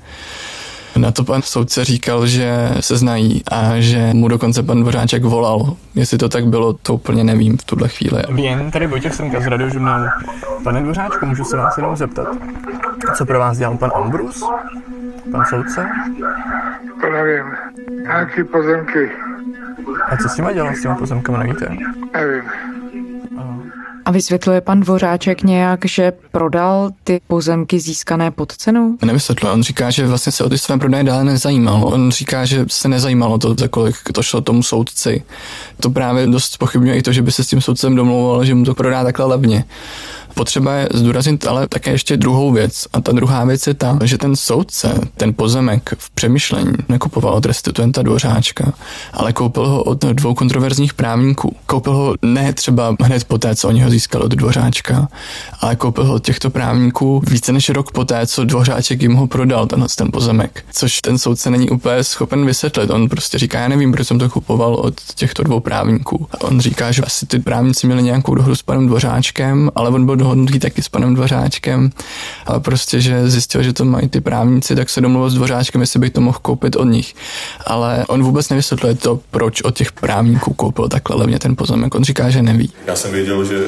Na 0.95 1.11
to 1.11 1.23
pan 1.23 1.41
soudce 1.41 1.85
říkal, 1.85 2.27
že 2.27 2.69
se 2.79 2.97
znají 2.97 3.43
a 3.51 3.79
že 3.79 4.09
mu 4.13 4.27
dokonce 4.27 4.63
pan 4.63 4.81
Dvořáček 4.81 5.23
volal. 5.23 5.75
Jestli 5.95 6.17
to 6.17 6.29
tak 6.29 6.45
bylo, 6.45 6.73
to 6.73 6.93
úplně 6.93 7.23
nevím 7.23 7.57
v 7.57 7.63
tuhle 7.63 7.87
chvíli. 7.87 8.23
Vím, 8.29 8.71
tady 8.71 8.87
Vojtěch 8.87 9.13
Semka 9.13 9.39
z 9.39 9.47
radiožurnálu. 9.47 10.05
Pane 10.63 10.81
Dvořáčku, 10.81 11.25
můžu 11.25 11.43
se 11.43 11.57
vás 11.57 11.77
jenom 11.77 11.95
zeptat, 11.95 12.27
co 13.15 13.25
pro 13.25 13.39
vás 13.39 13.57
dělal 13.57 13.77
pan 13.77 13.91
Ambrus? 13.95 14.43
Pan 15.31 15.45
soudce? 15.45 15.87
To 17.01 17.09
nevím. 17.09 17.45
Nějaký 18.01 18.43
pozemky. 18.43 19.09
A 20.09 20.17
co 20.17 20.29
s 20.29 20.35
těma 20.35 20.51
dělal, 20.51 20.75
s 20.75 20.81
těma 20.81 20.95
pozemkama, 20.95 21.37
nevíte? 21.37 21.77
Nevím. 22.13 22.43
Vysvětluje 24.11 24.61
pan 24.61 24.79
Dvořáček 24.79 25.43
nějak, 25.43 25.85
že 25.85 26.13
prodal 26.31 26.89
ty 27.03 27.21
pozemky 27.27 27.79
získané 27.79 28.31
pod 28.31 28.51
cenou? 28.51 28.97
Nevysvětluje. 29.05 29.53
On 29.53 29.63
říká, 29.63 29.89
že 29.89 30.07
vlastně 30.07 30.31
se 30.31 30.43
o 30.43 30.49
ty 30.49 30.57
své 30.57 30.77
prodeje 30.77 31.03
dále 31.03 31.23
nezajímal. 31.23 31.83
On 31.85 32.11
říká, 32.11 32.45
že 32.45 32.65
se 32.69 32.87
nezajímalo 32.87 33.37
to, 33.37 33.55
za 33.59 33.67
kolik 33.67 33.95
to 34.13 34.23
šlo 34.23 34.41
tomu 34.41 34.63
soudci. 34.63 35.23
To 35.79 35.89
právě 35.89 36.27
dost 36.27 36.57
pochybňuje 36.57 36.97
i 36.97 37.01
to, 37.01 37.11
že 37.11 37.21
by 37.21 37.31
se 37.31 37.43
s 37.43 37.47
tím 37.47 37.61
soudcem 37.61 37.95
domlouval, 37.95 38.45
že 38.45 38.55
mu 38.55 38.65
to 38.65 38.73
prodá 38.73 39.03
takhle 39.03 39.25
levně. 39.25 39.65
Potřeba 40.33 40.73
je 40.73 40.89
zdůraznit 40.93 41.47
ale 41.47 41.67
také 41.67 41.91
ještě 41.91 42.17
druhou 42.17 42.51
věc. 42.51 42.87
A 42.93 43.01
ta 43.01 43.11
druhá 43.11 43.45
věc 43.45 43.67
je 43.67 43.73
ta, 43.73 43.99
že 44.03 44.17
ten 44.17 44.35
soudce 44.35 44.99
ten 45.17 45.33
pozemek 45.33 45.95
v 45.97 46.09
přemýšlení 46.09 46.71
nekupoval 46.89 47.33
od 47.33 47.45
restituenta 47.45 48.01
Dvořáčka, 48.01 48.73
ale 49.13 49.33
koupil 49.33 49.67
ho 49.67 49.83
od 49.83 50.05
dvou 50.05 50.33
kontroverzních 50.33 50.93
právníků. 50.93 51.55
Koupil 51.65 51.93
ho 51.93 52.15
ne 52.21 52.53
třeba 52.53 52.95
hned 53.01 53.23
poté, 53.23 53.55
co 53.55 53.67
oni 53.67 53.81
ho 53.81 53.89
získali 53.89 54.23
od 54.23 54.31
Dvořáčka, 54.31 55.07
ale 55.59 55.75
koupil 55.75 56.03
ho 56.03 56.13
od 56.13 56.25
těchto 56.25 56.49
právníků 56.49 57.23
více 57.27 57.53
než 57.53 57.69
rok 57.69 57.91
poté, 57.91 58.27
co 58.27 58.45
Dvořáček 58.45 59.01
jim 59.01 59.13
ho 59.13 59.27
prodal, 59.27 59.67
tenhle 59.67 59.87
ten 59.97 60.11
pozemek. 60.11 60.65
Což 60.71 61.01
ten 61.01 61.17
soudce 61.17 61.49
není 61.49 61.69
úplně 61.69 62.03
schopen 62.03 62.45
vysvětlit. 62.45 62.89
On 62.89 63.09
prostě 63.09 63.37
říká, 63.37 63.59
já 63.59 63.67
nevím, 63.67 63.91
proč 63.91 64.07
jsem 64.07 64.19
to 64.19 64.29
kupoval 64.29 64.75
od 64.75 64.93
těchto 65.15 65.43
dvou 65.43 65.59
právníků. 65.59 66.27
On 66.39 66.61
říká, 66.61 66.91
že 66.91 67.01
asi 67.01 67.25
ty 67.25 67.39
právníci 67.39 67.87
měli 67.87 68.03
nějakou 68.03 68.35
dohodu 68.35 68.55
s 68.55 68.61
panem 68.61 68.87
Dvořáčkem, 68.87 69.71
ale 69.75 69.89
on 69.89 70.05
byl 70.05 70.15
dohodnutý 70.21 70.59
taky 70.59 70.81
s 70.81 70.89
panem 70.89 71.15
Dvořáčkem, 71.15 71.89
ale 72.45 72.59
prostě, 72.59 73.01
že 73.01 73.29
zjistil, 73.29 73.63
že 73.63 73.73
to 73.73 73.85
mají 73.85 74.09
ty 74.09 74.21
právníci, 74.21 74.75
tak 74.75 74.89
se 74.89 75.01
domluvil 75.01 75.29
s 75.29 75.33
Dvořáčkem, 75.33 75.81
jestli 75.81 75.99
bych 75.99 76.13
to 76.13 76.21
mohl 76.21 76.39
koupit 76.41 76.75
od 76.75 76.83
nich. 76.83 77.15
Ale 77.65 78.05
on 78.07 78.23
vůbec 78.23 78.49
nevysvětluje 78.49 78.95
to, 78.95 79.19
proč 79.31 79.61
od 79.61 79.75
těch 79.75 79.91
právníků 79.91 80.53
koupil 80.53 80.87
takhle 80.87 81.15
levně 81.15 81.39
ten 81.39 81.55
pozemek. 81.55 81.95
On 81.95 82.03
říká, 82.03 82.29
že 82.29 82.41
neví. 82.41 82.69
Já 82.87 82.95
jsem 82.95 83.11
věděl, 83.11 83.45
že 83.45 83.57
uh, 83.57 83.65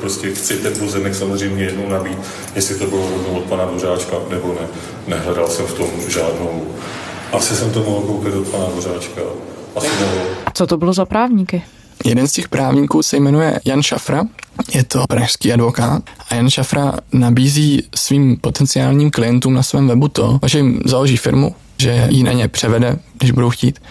prostě 0.00 0.34
chci 0.34 0.56
ten 0.56 0.72
pozemek 0.78 1.14
samozřejmě 1.14 1.64
jednou 1.64 1.88
nabít, 1.88 2.18
jestli 2.54 2.74
to 2.74 2.86
bylo 2.86 3.06
od 3.32 3.44
pana 3.44 3.64
Dvořáčka 3.64 4.16
nebo 4.30 4.56
ne. 4.60 4.66
Nehledal 5.08 5.48
jsem 5.48 5.66
v 5.66 5.74
tom 5.74 5.88
žádnou. 6.08 6.64
Asi 7.32 7.54
jsem 7.54 7.70
to 7.70 7.80
mohl 7.80 8.00
koupit 8.00 8.34
od 8.34 8.48
pana 8.48 8.64
Dvořáčka. 8.64 9.20
Asi. 9.76 9.88
A 10.46 10.50
co 10.50 10.66
to 10.66 10.76
bylo 10.76 10.92
za 10.92 11.04
právníky? 11.04 11.62
Jeden 12.04 12.28
z 12.28 12.32
těch 12.32 12.48
právníků 12.48 13.02
se 13.02 13.16
jmenuje 13.16 13.60
Jan 13.64 13.82
Šafra, 13.82 14.24
je 14.74 14.84
to 14.84 15.04
pražský 15.08 15.52
advokát 15.52 16.02
a 16.30 16.34
Jan 16.34 16.50
Šafra 16.50 16.92
nabízí 17.12 17.82
svým 17.94 18.36
potenciálním 18.36 19.10
klientům 19.10 19.54
na 19.54 19.62
svém 19.62 19.88
webu 19.88 20.08
to, 20.08 20.38
že 20.46 20.58
jim 20.58 20.80
založí 20.84 21.16
firmu, 21.16 21.54
že 21.78 22.06
ji 22.10 22.22
na 22.22 22.32
ně 22.32 22.48
převede, 22.48 22.96
když 23.18 23.30
budou 23.30 23.50
chtít, 23.50 23.82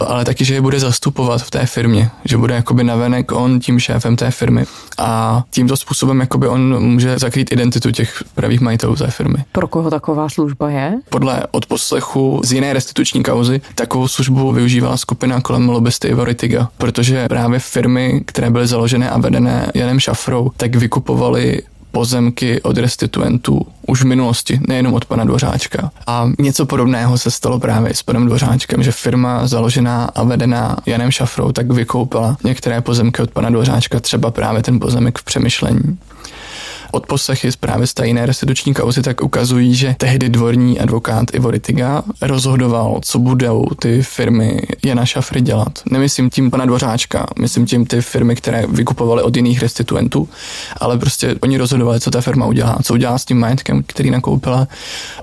ale 0.00 0.24
taky, 0.24 0.44
že 0.44 0.54
je 0.54 0.60
bude 0.60 0.80
zastupovat 0.80 1.42
v 1.42 1.50
té 1.50 1.66
firmě, 1.66 2.10
že 2.24 2.36
bude 2.36 2.54
jakoby 2.54 2.84
navenek 2.84 3.32
on 3.32 3.60
tím 3.60 3.80
šéfem 3.80 4.16
té 4.16 4.30
firmy 4.30 4.64
a 4.98 5.42
tímto 5.50 5.76
způsobem 5.76 6.20
jakoby 6.20 6.48
on 6.48 6.82
může 6.82 7.18
zakrýt 7.18 7.52
identitu 7.52 7.90
těch 7.90 8.24
pravých 8.34 8.60
majitelů 8.60 8.96
té 8.96 9.10
firmy. 9.10 9.38
Pro 9.52 9.68
koho 9.68 9.90
taková 9.90 10.28
služba 10.28 10.70
je? 10.70 10.94
Podle 11.08 11.42
odposlechu 11.50 12.40
z 12.44 12.52
jiné 12.52 12.72
restituční 12.72 13.22
kauzy 13.22 13.60
takovou 13.74 14.08
službu 14.08 14.52
využívala 14.52 14.96
skupina 14.96 15.40
kolem 15.40 15.68
lobbysty 15.68 16.08
Ivory 16.08 16.34
Tiga, 16.34 16.68
protože 16.78 17.28
právě 17.28 17.58
firmy, 17.58 18.22
které 18.26 18.50
byly 18.50 18.66
založené 18.66 19.10
a 19.10 19.18
vedené 19.18 19.70
Janem 19.74 20.00
Šafrou, 20.00 20.50
tak 20.56 20.76
vykupovali 20.76 21.62
pozemky 21.94 22.62
od 22.62 22.78
restituentů 22.78 23.66
už 23.86 24.02
v 24.02 24.06
minulosti, 24.06 24.60
nejenom 24.68 24.94
od 24.94 25.04
pana 25.04 25.24
Dvořáčka. 25.24 25.90
A 26.06 26.30
něco 26.38 26.66
podobného 26.66 27.18
se 27.18 27.30
stalo 27.30 27.60
právě 27.60 27.94
s 27.94 28.02
panem 28.02 28.26
Dvořáčkem, 28.26 28.82
že 28.82 28.92
firma 28.92 29.46
založená 29.46 30.04
a 30.04 30.22
vedená 30.22 30.76
Janem 30.86 31.10
Šafrou 31.10 31.52
tak 31.52 31.72
vykoupila 31.72 32.36
některé 32.44 32.80
pozemky 32.80 33.22
od 33.22 33.30
pana 33.30 33.50
Dvořáčka, 33.50 34.00
třeba 34.00 34.30
právě 34.30 34.62
ten 34.62 34.80
pozemek 34.80 35.18
v 35.18 35.24
přemýšlení 35.24 35.98
odposlechy 36.94 37.50
právě 37.60 37.86
z 37.86 37.94
tajné 37.94 38.26
restituční 38.26 38.74
kauzy 38.74 39.02
tak 39.02 39.22
ukazují, 39.22 39.74
že 39.74 39.94
tehdy 39.98 40.28
dvorní 40.28 40.80
advokát 40.80 41.34
Ivo 41.34 41.50
Ritiga 41.50 42.02
rozhodoval, 42.22 43.00
co 43.02 43.18
budou 43.18 43.66
ty 43.78 44.02
firmy 44.02 44.62
Jana 44.84 45.06
Šafry 45.06 45.40
dělat. 45.40 45.72
Nemyslím 45.90 46.30
tím 46.30 46.50
pana 46.50 46.66
Dvořáčka, 46.66 47.26
myslím 47.38 47.66
tím 47.66 47.86
ty 47.86 48.02
firmy, 48.02 48.36
které 48.36 48.66
vykupovaly 48.66 49.22
od 49.22 49.36
jiných 49.36 49.62
restituentů, 49.62 50.28
ale 50.80 50.98
prostě 50.98 51.34
oni 51.42 51.58
rozhodovali, 51.58 52.00
co 52.00 52.10
ta 52.10 52.20
firma 52.20 52.46
udělá, 52.46 52.78
co 52.82 52.94
udělá 52.94 53.18
s 53.18 53.24
tím 53.24 53.38
majetkem, 53.38 53.82
který 53.86 54.10
nakoupila 54.10 54.68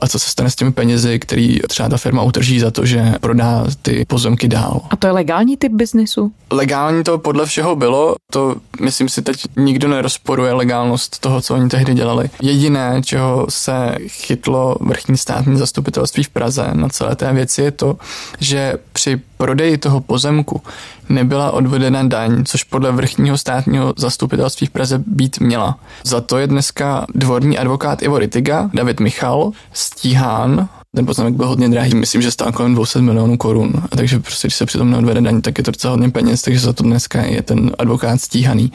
a 0.02 0.08
co 0.08 0.20
se 0.20 0.30
stane 0.30 0.50
s 0.50 0.56
těmi 0.56 0.72
penězi, 0.72 1.20
který 1.20 1.60
třeba 1.70 1.90
ta 1.90 1.98
firma 1.98 2.24
utrží 2.24 2.60
za 2.60 2.72
to, 2.72 2.86
že 2.86 3.14
prodá 3.22 3.66
ty 3.82 4.06
pozemky 4.08 4.48
dál. 4.48 4.82
A 4.90 4.96
to 4.96 5.08
je 5.08 5.14
legální 5.14 5.58
typ 5.58 5.72
biznisu? 5.72 6.32
Legální 6.52 7.04
to 7.04 7.18
podle 7.18 7.46
všeho 7.46 7.76
bylo, 7.76 8.16
to 8.32 8.56
myslím 8.82 9.10
si 9.10 9.22
teď 9.22 9.44
nikdo 9.58 9.88
nerozporuje 9.88 10.54
legálnost 10.54 11.20
toho, 11.20 11.42
co 11.42 11.56
oni 11.62 11.70
tehdy 11.70 11.94
dělali. 11.94 12.30
Jediné, 12.42 13.02
čeho 13.06 13.46
se 13.50 13.96
chytlo 14.08 14.76
vrchní 14.82 15.18
státní 15.18 15.58
zastupitelství 15.58 16.24
v 16.24 16.30
Praze 16.30 16.70
na 16.74 16.90
celé 16.90 17.16
té 17.16 17.34
věci 17.34 17.62
je 17.62 17.72
to, 17.72 17.98
že 18.40 18.74
při 18.94 19.22
prodeji 19.38 19.78
toho 19.78 20.02
pozemku 20.02 20.62
nebyla 21.10 21.52
odvedena 21.52 22.04
daň, 22.04 22.44
což 22.44 22.64
podle 22.64 22.92
vrchního 22.92 23.38
státního 23.38 23.94
zastupitelství 23.98 24.68
v 24.68 24.70
Praze 24.70 25.04
být 25.08 25.40
měla. 25.40 25.80
Za 26.04 26.22
to 26.22 26.38
je 26.38 26.48
dneska 26.48 27.06
dvorní 27.16 27.58
advokát 27.58 28.02
Ivo 28.02 28.18
Ritiga, 28.18 28.70
David 28.74 29.00
Michal, 29.00 29.52
stíhán 29.74 30.70
ten 30.96 31.06
pozemek 31.06 31.34
byl 31.34 31.48
hodně 31.48 31.70
drahý, 31.70 31.96
myslím, 31.96 32.22
že 32.22 32.32
stál 32.32 32.52
kolem 32.52 32.76
200 32.76 33.02
milionů 33.02 33.38
korun. 33.38 33.74
A 33.92 33.96
takže 33.96 34.20
prostě, 34.20 34.48
když 34.48 34.56
se 34.56 34.66
přitom 34.66 34.92
neodvede 34.92 35.22
daň, 35.22 35.42
tak 35.42 35.58
je 35.58 35.64
to 35.64 35.72
docela 35.72 35.92
hodně 35.92 36.10
peněz, 36.10 36.42
takže 36.42 36.60
za 36.60 36.74
to 36.74 36.84
dneska 36.84 37.22
je 37.22 37.42
ten 37.42 37.72
advokát 37.78 38.22
stíhaný. 38.22 38.72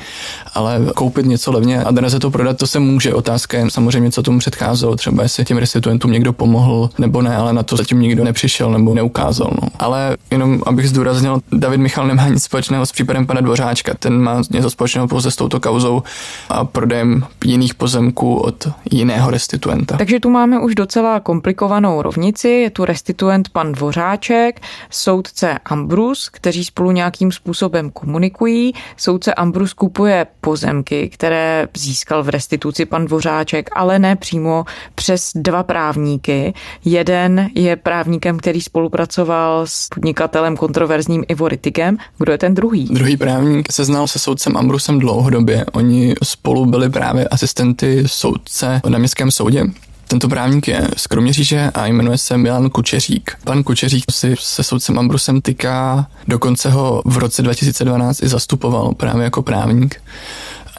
Ale 0.54 0.80
koupit 0.94 1.26
něco 1.26 1.52
levně 1.52 1.82
a 1.84 1.90
dnes 1.90 2.14
to 2.20 2.30
prodat, 2.30 2.58
to 2.58 2.66
se 2.66 2.78
může. 2.78 3.14
Otázka 3.14 3.58
je 3.58 3.70
samozřejmě, 3.70 4.10
co 4.10 4.22
tomu 4.22 4.38
předcházelo. 4.38 4.96
Třeba 4.96 5.22
jestli 5.22 5.44
těm 5.44 5.56
restituentům 5.56 6.12
někdo 6.12 6.32
pomohl 6.32 6.90
nebo 6.98 7.22
ne, 7.22 7.36
ale 7.36 7.52
na 7.52 7.62
to 7.62 7.76
zatím 7.76 8.00
nikdo 8.00 8.24
nepřišel 8.24 8.72
nebo 8.72 8.94
neukázal. 8.94 9.50
No. 9.62 9.68
Ale 9.78 10.16
jenom 10.30 10.62
abych 10.66 10.88
zdůraznil, 10.88 11.40
David 11.52 11.80
Michal 11.80 12.06
nemá 12.06 12.28
nic 12.28 12.44
společného 12.44 12.86
s 12.86 12.92
případem 12.92 13.26
pana 13.26 13.40
Dvořáčka. 13.40 13.94
Ten 13.98 14.22
má 14.22 14.42
něco 14.50 14.70
společného 14.70 15.08
pouze 15.08 15.30
s 15.30 15.36
touto 15.36 15.60
kauzou 15.60 16.02
a 16.48 16.64
prodejem 16.64 17.24
jiných 17.44 17.74
pozemků 17.74 18.36
od 18.36 18.68
jiného 18.90 19.30
restituenta. 19.30 19.96
Takže 19.96 20.20
tu 20.20 20.30
máme 20.30 20.60
už 20.60 20.74
docela 20.74 21.20
komplikovanou 21.20 22.02
rovnici, 22.06 22.48
je 22.48 22.70
tu 22.70 22.84
restituent 22.84 23.48
pan 23.48 23.72
Dvořáček, 23.72 24.60
soudce 24.90 25.58
Ambrus, 25.64 26.28
kteří 26.28 26.64
spolu 26.64 26.90
nějakým 26.90 27.32
způsobem 27.32 27.90
komunikují. 27.90 28.74
Soudce 28.96 29.34
Ambrus 29.34 29.72
kupuje 29.72 30.26
pozemky, 30.40 31.08
které 31.08 31.68
získal 31.76 32.22
v 32.22 32.28
restituci 32.28 32.84
pan 32.86 33.04
Dvořáček, 33.04 33.70
ale 33.74 33.98
ne 33.98 34.16
přímo 34.16 34.64
přes 34.94 35.30
dva 35.34 35.62
právníky. 35.62 36.54
Jeden 36.84 37.50
je 37.54 37.76
právníkem, 37.76 38.38
který 38.38 38.60
spolupracoval 38.60 39.66
s 39.66 39.88
podnikatelem 39.88 40.56
kontroverzním 40.56 41.24
Ivo 41.28 41.48
Rittigem. 41.48 41.98
Kdo 42.18 42.32
je 42.32 42.38
ten 42.38 42.54
druhý? 42.54 42.84
Druhý 42.84 43.16
právník 43.16 43.72
se 43.72 43.84
znal 43.84 44.06
se 44.06 44.18
soudcem 44.18 44.56
Ambrusem 44.56 44.98
dlouhodobě. 44.98 45.64
Oni 45.72 46.14
spolu 46.22 46.66
byli 46.66 46.90
právě 46.90 47.28
asistenty 47.28 48.02
soudce 48.06 48.80
na 48.88 48.98
městském 48.98 49.30
soudě. 49.30 49.64
Tento 50.08 50.28
právník 50.28 50.68
je 50.68 50.88
z 50.96 51.06
Kroměříže 51.06 51.70
a 51.74 51.86
jmenuje 51.86 52.18
se 52.18 52.36
Milan 52.36 52.70
Kučeřík. 52.70 53.38
Pan 53.44 53.62
Kučeřík 53.62 54.04
si 54.10 54.34
se 54.38 54.62
soudcem 54.62 54.98
Ambrusem 54.98 55.40
tyká, 55.40 56.06
dokonce 56.28 56.70
ho 56.70 57.02
v 57.04 57.18
roce 57.18 57.42
2012 57.42 58.22
i 58.22 58.28
zastupoval 58.28 58.94
právě 58.94 59.24
jako 59.24 59.42
právník. 59.42 60.02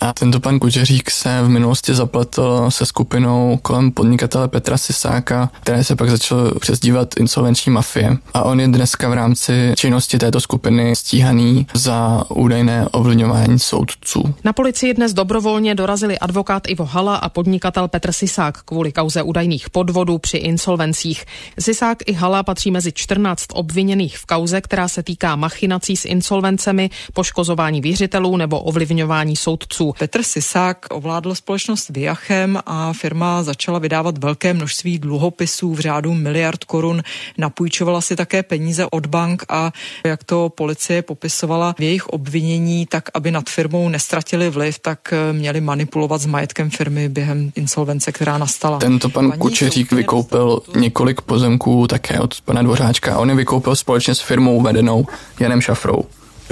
A 0.02 0.14
tento 0.14 0.40
pan 0.40 0.60
Kučeřík 0.60 1.12
se 1.12 1.42
v 1.42 1.50
minulosti 1.50 1.94
zapletl 1.94 2.66
se 2.70 2.86
skupinou 2.86 3.60
kolem 3.62 3.92
podnikatele 3.92 4.48
Petra 4.48 4.78
Sisáka, 4.78 5.50
které 5.62 5.84
se 5.84 5.96
pak 5.96 6.10
začalo 6.10 6.60
přezdívat 6.60 7.18
insolvenční 7.18 7.72
mafie. 7.72 8.18
A 8.34 8.44
on 8.44 8.60
je 8.60 8.68
dneska 8.68 9.10
v 9.10 9.14
rámci 9.14 9.74
činnosti 9.76 10.18
této 10.18 10.40
skupiny 10.40 10.96
stíhaný 10.96 11.68
za 11.74 12.24
údajné 12.30 12.88
ovlivňování 12.92 13.60
soudců. 13.60 14.34
Na 14.44 14.54
policii 14.54 14.94
dnes 14.94 15.14
dobrovolně 15.14 15.76
dorazili 15.76 16.20
advokát 16.20 16.64
Ivo 16.68 16.86
Hala 16.86 17.16
a 17.16 17.30
podnikatel 17.30 17.88
Petr 17.88 18.12
Sisák 18.12 18.62
kvůli 18.64 18.92
kauze 18.92 19.22
údajných 19.24 19.70
podvodů 19.70 20.18
při 20.18 20.38
insolvencích. 20.38 21.26
Sisák 21.60 21.98
i 22.06 22.14
Hala 22.14 22.44
patří 22.44 22.72
mezi 22.72 22.92
14 22.92 23.46
obviněných 23.54 24.18
v 24.18 24.26
kauze, 24.26 24.62
která 24.62 24.88
se 24.88 25.04
týká 25.04 25.36
machinací 25.36 25.98
s 25.98 26.06
insolvencemi, 26.06 26.90
poškozování 27.14 27.82
věřitelů 27.82 28.38
nebo 28.38 28.60
ovlivňování 28.60 29.36
soudců. 29.36 29.87
Petr 30.00 30.24
Sisák 30.24 30.86
ovládl 30.90 31.36
společnost 31.36 31.90
Viachem 31.90 32.60
a 32.66 32.94
firma 32.94 33.44
začala 33.44 33.80
vydávat 33.80 34.18
velké 34.18 34.54
množství 34.54 35.00
dluhopisů 35.00 35.74
v 35.74 35.80
řádu 35.80 36.14
miliard 36.14 36.64
korun. 36.64 37.02
Napůjčovala 37.38 38.02
si 38.02 38.16
také 38.16 38.44
peníze 38.44 38.86
od 38.92 39.06
bank 39.06 39.44
a 39.50 39.72
jak 40.06 40.24
to 40.24 40.50
policie 40.50 41.02
popisovala 41.02 41.76
v 41.78 41.82
jejich 41.82 42.08
obvinění, 42.08 42.86
tak 42.86 43.10
aby 43.14 43.32
nad 43.32 43.50
firmou 43.50 43.90
nestratili 43.90 44.50
vliv, 44.50 44.80
tak 44.80 45.14
měli 45.32 45.62
manipulovat 45.62 46.22
s 46.22 46.26
majetkem 46.26 46.70
firmy 46.70 47.10
během 47.10 47.52
insolvence, 47.56 48.12
která 48.12 48.38
nastala. 48.38 48.78
Tento 48.78 49.10
pan 49.10 49.30
Paní 49.30 49.40
Kučeřík 49.40 49.92
vykoupil 49.92 50.62
několik 50.76 51.22
pozemků 51.22 51.88
také 51.88 52.20
od 52.20 52.42
pana 52.42 52.62
Dvořáčka. 52.62 53.18
On 53.18 53.30
je 53.30 53.36
vykoupil 53.36 53.76
společně 53.76 54.16
s 54.16 54.20
firmou 54.20 54.62
vedenou 54.62 55.06
Janem 55.40 55.62
Šafrou. 55.62 56.04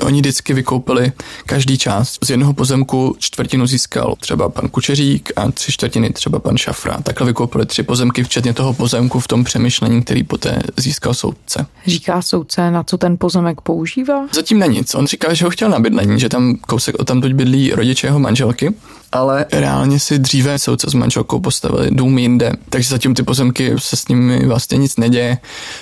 Oni 0.01 0.19
vždycky 0.19 0.53
vykoupili 0.53 1.11
každý 1.45 1.77
část. 1.77 2.25
Z 2.25 2.29
jednoho 2.29 2.53
pozemku 2.53 3.15
čtvrtinu 3.19 3.67
získal 3.67 4.15
třeba 4.19 4.49
pan 4.49 4.69
Kučeřík 4.69 5.31
a 5.35 5.51
tři 5.51 5.71
čtvrtiny 5.71 6.09
třeba 6.09 6.39
pan 6.39 6.57
Šafra. 6.57 7.01
Takhle 7.03 7.27
vykoupili 7.27 7.65
tři 7.65 7.83
pozemky, 7.83 8.23
včetně 8.23 8.53
toho 8.53 8.73
pozemku 8.73 9.19
v 9.19 9.27
tom 9.27 9.43
přemýšlení, 9.43 10.03
který 10.03 10.23
poté 10.23 10.61
získal 10.77 11.13
soudce. 11.13 11.65
Říká 11.85 12.21
soudce, 12.21 12.71
na 12.71 12.83
co 12.83 12.97
ten 12.97 13.17
pozemek 13.17 13.61
používá? 13.61 14.27
Zatím 14.33 14.59
na 14.59 14.65
nic. 14.65 14.95
On 14.95 15.07
říká, 15.07 15.33
že 15.33 15.45
ho 15.45 15.51
chtěl 15.51 15.69
na 15.69 15.79
bydlení, 15.79 16.19
že 16.19 16.29
tam 16.29 16.55
kousek 16.55 16.95
o 16.99 17.05
tam 17.05 17.21
bydlí 17.21 17.71
rodiče 17.71 18.07
jeho 18.07 18.19
manželky 18.19 18.73
ale 19.11 19.45
reálně 19.51 19.99
si 19.99 20.19
dříve 20.19 20.59
soudce 20.59 20.89
s 20.89 20.93
manželkou 20.93 21.39
postavili 21.39 21.89
dům 21.91 22.17
jinde, 22.17 22.51
takže 22.69 22.89
zatím 22.89 23.15
ty 23.15 23.23
pozemky 23.23 23.73
se 23.77 23.95
s 23.95 24.07
nimi 24.07 24.45
vlastně 24.45 24.77
nic 24.77 24.97
neděje. 24.97 25.37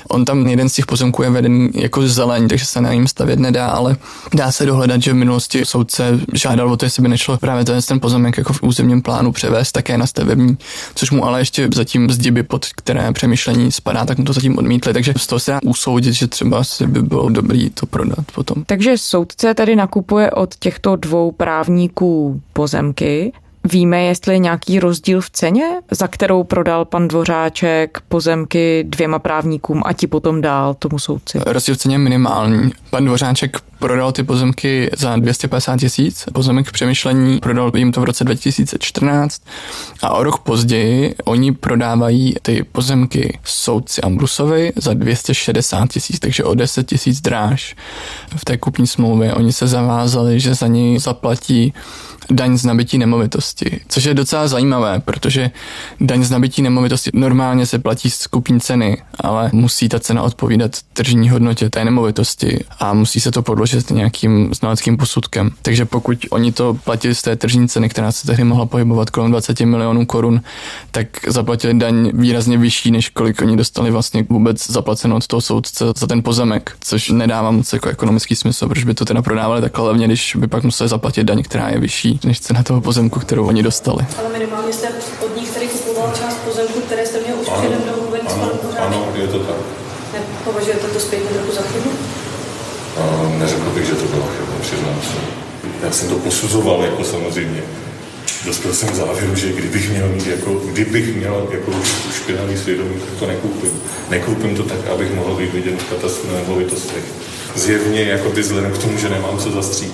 On 0.07 0.25
tam 0.25 0.47
jeden 0.47 0.69
z 0.69 0.73
těch 0.73 0.85
pozemků 0.85 1.23
je 1.23 1.29
vedený 1.29 1.69
jako 1.75 2.07
zeleň, 2.07 2.47
takže 2.47 2.65
se 2.65 2.81
na 2.81 2.93
ním 2.93 3.07
stavět 3.07 3.39
nedá, 3.39 3.67
ale 3.67 3.95
dá 4.33 4.51
se 4.51 4.65
dohledat, 4.65 5.01
že 5.01 5.13
v 5.13 5.15
minulosti 5.15 5.65
soudce 5.65 6.19
žádal 6.33 6.71
o 6.71 6.77
to, 6.77 6.85
jestli 6.85 7.03
by 7.03 7.09
nešlo 7.09 7.37
právě 7.37 7.65
ten, 7.65 7.81
ten 7.81 7.99
pozemek 7.99 8.37
jako 8.37 8.53
v 8.53 8.63
územním 8.63 9.01
plánu 9.01 9.31
převést 9.31 9.71
také 9.71 9.97
na 9.97 10.07
stavební, 10.07 10.57
což 10.95 11.11
mu 11.11 11.25
ale 11.25 11.41
ještě 11.41 11.69
zatím 11.73 12.09
z 12.09 12.17
diby, 12.17 12.43
pod 12.43 12.65
které 12.75 13.11
přemýšlení 13.11 13.71
spadá, 13.71 14.05
tak 14.05 14.17
mu 14.17 14.23
to 14.23 14.33
zatím 14.33 14.57
odmítli, 14.57 14.93
takže 14.93 15.13
z 15.17 15.27
toho 15.27 15.39
se 15.39 15.51
dá 15.51 15.59
usoudit, 15.63 16.13
že 16.13 16.27
třeba 16.27 16.63
si 16.63 16.87
by 16.87 17.01
bylo 17.01 17.29
dobrý 17.29 17.69
to 17.69 17.85
prodat 17.85 18.25
potom. 18.35 18.63
Takže 18.65 18.97
soudce 18.97 19.53
tady 19.53 19.75
nakupuje 19.75 20.31
od 20.31 20.55
těchto 20.55 20.95
dvou 20.95 21.31
právníků 21.31 22.41
pozemky, 22.53 23.12
Okay. 23.13 23.31
Víme, 23.71 24.01
jestli 24.01 24.33
je 24.33 24.39
nějaký 24.39 24.79
rozdíl 24.79 25.21
v 25.21 25.29
ceně, 25.29 25.65
za 25.91 26.07
kterou 26.07 26.43
prodal 26.43 26.85
pan 26.85 27.07
Dvořáček 27.07 28.01
pozemky 28.07 28.83
dvěma 28.87 29.19
právníkům 29.19 29.81
a 29.85 29.93
ti 29.93 30.07
potom 30.07 30.41
dál 30.41 30.73
tomu 30.73 30.99
soudci? 30.99 31.39
Rozdíl 31.45 31.75
v 31.75 31.77
ceně 31.77 31.97
minimální. 31.97 32.71
Pan 32.89 33.05
Dvořáček 33.05 33.57
prodal 33.79 34.11
ty 34.11 34.23
pozemky 34.23 34.91
za 34.97 35.15
250 35.15 35.79
tisíc, 35.79 36.25
pozemek 36.33 36.67
v 36.67 36.71
přemýšlení 36.71 37.39
prodal 37.39 37.71
jim 37.75 37.91
to 37.91 38.01
v 38.01 38.03
roce 38.03 38.23
2014 38.23 39.41
a 40.01 40.09
o 40.09 40.23
rok 40.23 40.39
později 40.39 41.15
oni 41.23 41.51
prodávají 41.51 42.35
ty 42.41 42.63
pozemky 42.71 43.39
soudci 43.43 44.01
Ambrusovi 44.01 44.73
za 44.75 44.93
260 44.93 45.89
tisíc, 45.89 46.19
takže 46.19 46.43
o 46.43 46.55
10 46.55 46.87
tisíc 46.87 47.21
dráž 47.21 47.75
v 48.35 48.45
té 48.45 48.57
kupní 48.57 48.87
smlouvě. 48.87 49.33
Oni 49.33 49.53
se 49.53 49.67
zavázali, 49.67 50.39
že 50.39 50.55
za 50.55 50.67
ní 50.67 50.99
zaplatí 50.99 51.73
daň 52.31 52.57
z 52.57 52.65
nabití 52.65 52.97
nemovitosti, 52.97 53.52
což 53.87 54.03
je 54.03 54.13
docela 54.13 54.47
zajímavé, 54.47 54.99
protože 54.99 55.51
daň 56.01 56.23
z 56.23 56.31
nabití 56.31 56.61
nemovitosti 56.61 57.09
normálně 57.13 57.65
se 57.65 57.79
platí 57.79 58.09
z 58.09 58.27
kupní 58.27 58.59
ceny, 58.59 59.01
ale 59.19 59.49
musí 59.53 59.89
ta 59.89 59.99
cena 59.99 60.23
odpovídat 60.23 60.71
tržní 60.93 61.29
hodnotě 61.29 61.69
té 61.69 61.85
nemovitosti 61.85 62.63
a 62.79 62.93
musí 62.93 63.19
se 63.19 63.31
to 63.31 63.41
podložit 63.41 63.91
nějakým 63.91 64.53
znaleckým 64.53 64.97
posudkem. 64.97 65.51
Takže 65.61 65.85
pokud 65.85 66.25
oni 66.29 66.51
to 66.51 66.73
platili 66.73 67.15
z 67.15 67.21
té 67.21 67.35
tržní 67.35 67.67
ceny, 67.67 67.89
která 67.89 68.11
se 68.11 68.27
tehdy 68.27 68.43
mohla 68.43 68.65
pohybovat 68.65 69.09
kolem 69.09 69.31
20 69.31 69.59
milionů 69.59 70.05
korun, 70.05 70.41
tak 70.91 71.07
zaplatili 71.27 71.73
daň 71.73 72.11
výrazně 72.13 72.57
vyšší, 72.57 72.91
než 72.91 73.09
kolik 73.09 73.41
oni 73.41 73.57
dostali 73.57 73.91
vlastně 73.91 74.25
vůbec 74.29 74.71
zaplaceno 74.71 75.15
od 75.15 75.27
toho 75.27 75.41
soudce 75.41 75.85
za 75.97 76.07
ten 76.07 76.23
pozemek, 76.23 76.75
což 76.81 77.09
nedává 77.09 77.51
moc 77.51 77.73
jako 77.73 77.89
ekonomický 77.89 78.35
smysl, 78.35 78.67
proč 78.67 78.83
by 78.83 78.93
to 78.93 79.05
teda 79.05 79.21
prodávali 79.21 79.61
takhle 79.61 79.87
levně, 79.87 80.07
když 80.07 80.35
by 80.35 80.47
pak 80.47 80.63
museli 80.63 80.89
zaplatit 80.89 81.23
daň, 81.23 81.43
která 81.43 81.69
je 81.69 81.79
vyšší 81.79 82.19
než 82.23 82.39
cena 82.39 82.63
toho 82.63 82.81
pozemku, 82.81 83.19
kterou 83.19 83.42
oni 83.45 83.63
dostali. 83.63 84.05
Ale 84.19 84.29
minimálně 84.29 84.73
jste 84.73 84.87
od 85.25 85.37
nich 85.37 85.51
tady 85.51 85.67
kupoval 85.67 86.13
část 86.19 86.37
pozemku, 86.37 86.79
které 86.81 87.05
jste 87.05 87.19
měl 87.19 87.35
už 87.41 87.47
předem 87.49 87.81
domluvený 87.95 88.29
s 88.29 88.33
panem 88.33 88.59
Ano, 88.79 89.07
je 89.15 89.27
to 89.27 89.39
tak. 89.39 89.55
Považujete 90.43 90.87
to 90.87 90.99
zpětně 90.99 91.29
trochu 91.29 91.51
za 91.51 91.61
chybu? 91.61 91.89
Neřekl 93.39 93.69
bych, 93.69 93.85
že 93.85 93.95
to 93.95 94.05
byla 94.05 94.25
chyba, 94.25 94.59
přiznám 94.61 95.01
se. 95.01 95.17
Já 95.85 95.91
jsem 95.91 96.09
to 96.09 96.15
posuzoval 96.15 96.83
jako 96.83 97.03
samozřejmě. 97.03 97.63
Dospěl 98.45 98.73
jsem 98.73 98.89
k 98.89 98.95
závěru, 98.95 99.35
že 99.35 99.53
kdybych 99.53 99.89
měl 99.89 100.09
mít 100.09 100.27
jako, 100.27 100.53
kdybych 100.53 101.15
měl 101.15 101.47
jako 101.51 101.71
špinavý 102.15 102.57
svědomí, 102.57 102.95
tak 102.99 103.19
to 103.19 103.27
nekoupím. 103.27 103.81
Nekoupím 104.09 104.55
to 104.55 104.63
tak, 104.63 104.87
abych 104.93 105.15
mohl 105.15 105.35
být 105.35 105.53
viděn 105.53 105.77
v 105.77 105.89
katastru 105.89 106.31
nemovitostech. 106.31 107.03
Zjevně 107.55 108.01
jako 108.03 108.29
by 108.29 108.41
vzhledem 108.41 108.71
k 108.71 108.77
tomu, 108.77 108.97
že 108.97 109.09
nemám 109.09 109.37
co 109.37 109.51
zastřít, 109.51 109.93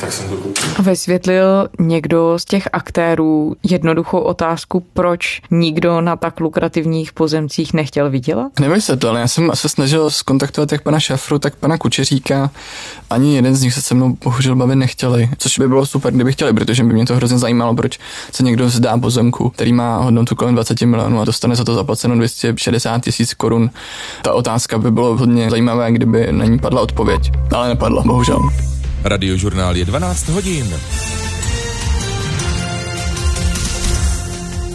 tak 0.00 0.12
jsem 0.12 0.28
to 0.28 0.36
koupil. 0.36 0.64
Vysvětlil 0.82 1.68
někdo 1.78 2.38
z 2.38 2.44
těch 2.44 2.68
aktérů 2.72 3.56
jednoduchou 3.62 4.18
otázku, 4.18 4.86
proč 4.92 5.40
nikdo 5.50 6.00
na 6.00 6.16
tak 6.16 6.40
lukrativních 6.40 7.12
pozemcích 7.12 7.72
nechtěl 7.72 8.10
vydělat? 8.10 8.52
to, 8.96 9.08
ale 9.08 9.20
já 9.20 9.28
jsem 9.28 9.50
se 9.54 9.68
snažil 9.68 10.10
skontaktovat 10.10 10.72
jak 10.72 10.82
pana 10.82 11.00
Šafru, 11.00 11.38
tak 11.38 11.56
pana 11.56 11.78
Kučeříka. 11.78 12.50
Ani 13.10 13.36
jeden 13.36 13.54
z 13.56 13.62
nich 13.62 13.74
se 13.74 13.82
se 13.82 13.94
mnou 13.94 14.16
bohužel 14.24 14.56
bavit 14.56 14.76
nechtěli, 14.76 15.28
což 15.38 15.58
by 15.58 15.68
bylo 15.68 15.86
super, 15.86 16.12
kdyby 16.12 16.32
chtěli, 16.32 16.52
protože 16.52 16.84
by 16.84 16.92
mě 16.92 17.06
to 17.06 17.16
hrozně 17.16 17.38
zajímalo, 17.38 17.74
proč 17.74 17.98
se 18.32 18.42
někdo 18.42 18.66
vzdá 18.66 18.98
pozemku, 18.98 19.50
který 19.50 19.72
má 19.72 19.98
hodnotu 19.98 20.34
kolem 20.34 20.54
20 20.54 20.80
milionů 20.80 21.20
a 21.20 21.24
dostane 21.24 21.56
za 21.56 21.64
to 21.64 21.74
zaplaceno 21.74 22.16
260 22.16 23.04
tisíc 23.04 23.34
korun. 23.34 23.70
Ta 24.22 24.32
otázka 24.32 24.78
by 24.78 24.90
bylo 24.90 25.16
hodně 25.16 25.50
zajímavé, 25.50 25.92
kdyby 25.92 26.28
na 26.30 26.44
ní 26.44 26.58
padla 26.58 26.80
odpověď, 26.80 27.32
ale 27.52 27.68
nepadla, 27.68 28.02
bohužel. 28.02 28.48
Radiožurnál 29.06 29.76
je 29.76 29.84
12 29.84 30.28
hodin. 30.28 30.66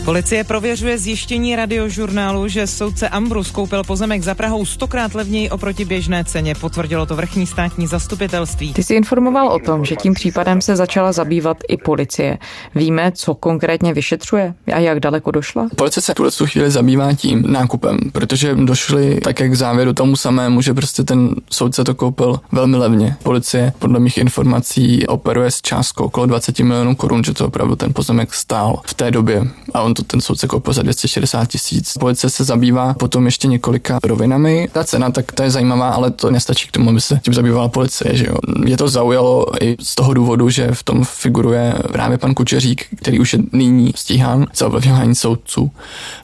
Policie 0.06 0.44
prověřuje 0.44 0.98
zjištění 0.98 1.56
radiožurnálu, 1.56 2.48
že 2.48 2.68
soudce 2.68 3.10
Ambrus 3.10 3.52
koupil 3.52 3.84
pozemek 3.84 4.22
za 4.22 4.36
Prahou 4.36 4.66
stokrát 4.66 5.16
levněji 5.16 5.50
oproti 5.50 5.86
běžné 5.86 6.24
ceně, 6.24 6.56
potvrdilo 6.56 7.06
to 7.06 7.16
vrchní 7.16 7.48
státní 7.48 7.88
zastupitelství. 7.88 8.74
Ty 8.74 8.84
jsi 8.84 8.94
informoval 8.94 9.48
o 9.48 9.60
tom, 9.60 9.86
že 9.86 9.96
tím 9.96 10.14
případem 10.14 10.62
se 10.62 10.76
začala 10.76 11.12
zabývat 11.12 11.58
i 11.68 11.78
policie. 11.78 12.38
Víme, 12.76 13.12
co 13.16 13.36
konkrétně 13.36 13.94
vyšetřuje 13.94 14.54
a 14.74 14.80
jak 14.80 15.00
daleko 15.00 15.32
došla? 15.32 15.68
Policie 15.76 16.04
se 16.04 16.14
tuhle 16.14 16.32
chvíli 16.46 16.72
zabývá 16.72 17.14
tím 17.14 17.44
nákupem, 17.48 17.98
protože 18.12 18.56
došli 18.56 19.20
také 19.20 19.50
k 19.50 19.56
závěru 19.56 19.94
tomu 19.94 20.16
samému, 20.16 20.62
že 20.62 20.74
prostě 20.74 21.04
ten 21.04 21.36
soudce 21.50 21.84
to 21.84 21.96
koupil 21.96 22.40
velmi 22.52 22.78
levně. 22.78 23.16
Policie 23.24 23.74
podle 23.80 24.00
mých 24.00 24.18
informací 24.18 25.08
operuje 25.08 25.52
s 25.52 25.62
částkou 25.62 26.04
okolo 26.04 26.26
20 26.26 26.60
milionů 26.60 26.96
korun, 26.96 27.24
že 27.24 27.34
to 27.34 27.48
opravdu 27.48 27.76
ten 27.76 27.94
pozemek 27.94 28.34
stál 28.34 28.82
v 28.86 28.94
té 28.94 29.12
době. 29.12 29.44
A 29.74 29.82
on 29.82 29.91
on 29.92 29.96
to 29.96 30.04
ten 30.04 30.22
soudce 30.22 30.48
koupil 30.48 30.74
za 30.74 30.82
260 30.82 31.46
tisíc. 31.46 31.94
Policie 32.00 32.30
se 32.30 32.44
zabývá 32.44 32.94
potom 32.94 33.26
ještě 33.26 33.48
několika 33.48 34.00
rovinami. 34.04 34.70
Ta 34.72 34.84
cena, 34.84 35.12
tak 35.12 35.32
to 35.32 35.44
je 35.44 35.52
zajímavá, 35.52 35.90
ale 35.90 36.12
to 36.12 36.32
nestačí 36.32 36.68
k 36.68 36.72
tomu, 36.72 36.90
aby 36.90 37.02
se 37.02 37.20
tím 37.24 37.34
zabývala 37.34 37.68
policie, 37.68 38.18
že 38.18 38.26
jo. 38.26 38.36
Je 38.66 38.78
to 38.78 38.88
zaujalo 38.88 39.46
i 39.64 39.76
z 39.80 39.96
toho 39.96 40.14
důvodu, 40.14 40.50
že 40.50 40.72
v 40.74 40.84
tom 40.84 41.04
figuruje 41.04 41.74
právě 41.92 42.18
pan 42.18 42.34
Kučeřík, 42.34 42.86
který 42.96 43.20
už 43.20 43.34
je 43.34 43.40
nyní 43.52 43.94
stíhán 43.96 44.48
za 44.56 44.68
ovlivňování 44.68 45.16
soudců. 45.16 45.72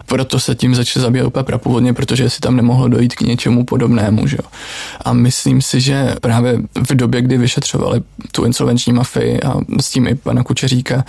Proto 0.05 0.39
se 0.39 0.55
tím 0.55 0.75
začal 0.75 1.03
zabývat 1.03 1.27
úplně 1.27 1.43
prapůvodně, 1.43 1.93
protože 1.93 2.29
si 2.29 2.39
tam 2.39 2.55
nemohlo 2.55 2.87
dojít 2.87 3.15
k 3.15 3.21
něčemu 3.21 3.65
podobnému, 3.65 4.27
že 4.27 4.37
jo. 4.43 4.49
A 5.05 5.13
myslím 5.13 5.61
si, 5.61 5.81
že 5.81 6.15
právě 6.21 6.61
v 6.89 6.95
době, 6.95 7.21
kdy 7.21 7.37
vyšetřovali 7.37 8.01
tu 8.31 8.45
insolvenční 8.45 8.93
mafii 8.93 9.41
a 9.41 9.53
s 9.81 9.89
tím 9.89 10.07
i 10.07 10.15
pana 10.15 10.43
Kučeříka, 10.43 11.05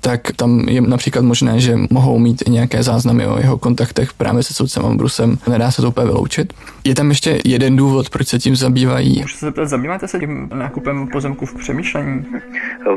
tak 0.00 0.32
tam 0.36 0.60
je 0.68 0.80
například 0.80 1.24
možné, 1.24 1.60
že 1.60 1.76
mohou 1.98 2.18
mít 2.18 2.42
i 2.46 2.50
nějaké 2.50 2.82
záznamy 2.82 3.26
o 3.26 3.38
jeho 3.38 3.58
kontaktech 3.58 4.12
právě 4.12 4.42
se 4.42 4.54
soudcem 4.54 4.86
Ambrusem. 4.86 5.38
Nedá 5.48 5.70
se 5.70 5.82
to 5.82 5.88
úplně 5.88 6.06
vyloučit. 6.06 6.52
Je 6.84 6.94
tam 6.94 7.08
ještě 7.08 7.40
jeden 7.44 7.76
důvod, 7.76 8.10
proč 8.10 8.28
se 8.28 8.38
tím 8.38 8.56
zabývají. 8.56 9.20
Můžu 9.20 9.36
se 9.36 9.46
zeptat, 9.46 9.68
zabýváte 9.68 10.08
se 10.08 10.18
tím 10.18 10.48
nákupem 10.54 11.08
pozemku 11.08 11.46
v 11.46 11.54
přemýšlení? 11.54 12.26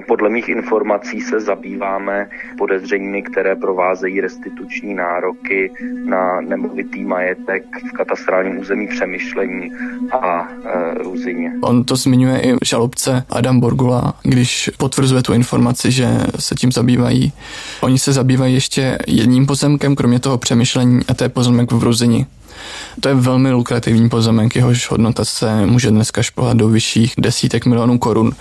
Podle 0.08 0.30
mých 0.30 0.50
informací 0.50 1.22
se 1.22 1.40
zabýváme 1.40 2.30
podezřeními, 2.58 3.22
které 3.22 3.56
provázejí 3.56 4.22
restituční 4.22 4.94
nároky 4.94 5.72
na 6.06 6.42
nemovitý 6.42 7.04
majetek 7.04 7.64
v 7.90 7.92
katastrálním 7.92 8.60
území 8.60 8.88
přemýšlení 8.88 9.72
a 10.12 10.48
e, 10.66 11.04
Ruzině. 11.04 11.52
On 11.62 11.84
to 11.84 11.96
zmiňuje 11.96 12.42
i 12.42 12.56
žalobce 12.66 13.26
Adam 13.30 13.60
Borgula, 13.60 14.14
když 14.24 14.70
potvrzuje 14.78 15.24
tu 15.24 15.34
informaci, 15.34 15.92
že 15.92 16.08
se 16.40 16.56
tím 16.56 16.72
zabývají. 16.72 17.34
Oni 17.82 18.00
se 18.00 18.14
zabývají 18.14 18.54
ještě 18.54 18.91
jedním 19.08 19.46
pozemkem, 19.46 19.96
kromě 19.96 20.20
toho 20.20 20.38
přemýšlení, 20.38 21.00
a 21.08 21.14
to 21.14 21.24
je 21.24 21.30
pozemek 21.30 21.72
v 21.72 21.84
Ruzini. 21.84 22.26
To 23.00 23.10
je 23.10 23.16
velmi 23.16 23.52
lukrativní 23.52 24.10
pozemek, 24.10 24.56
jehož 24.56 24.92
hodnota 24.92 25.26
se 25.26 25.66
může 25.66 25.90
dneska 25.92 26.24
šplhat 26.24 26.58
do 26.58 26.68
vyšších 26.68 27.14
desítek 27.18 27.66
milionů 27.66 28.00
korun. 28.00 28.32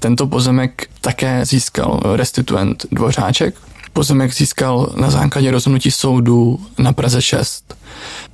Tento 0.00 0.26
pozemek 0.26 0.86
také 1.00 1.46
získal 1.46 2.00
restituent 2.16 2.86
Dvořáček, 2.92 3.54
Pozemek 3.92 4.34
získal 4.34 4.92
na 4.96 5.10
základě 5.10 5.50
rozhodnutí 5.50 5.90
soudu 5.90 6.60
na 6.78 6.92
Praze 6.92 7.22
6. 7.22 7.74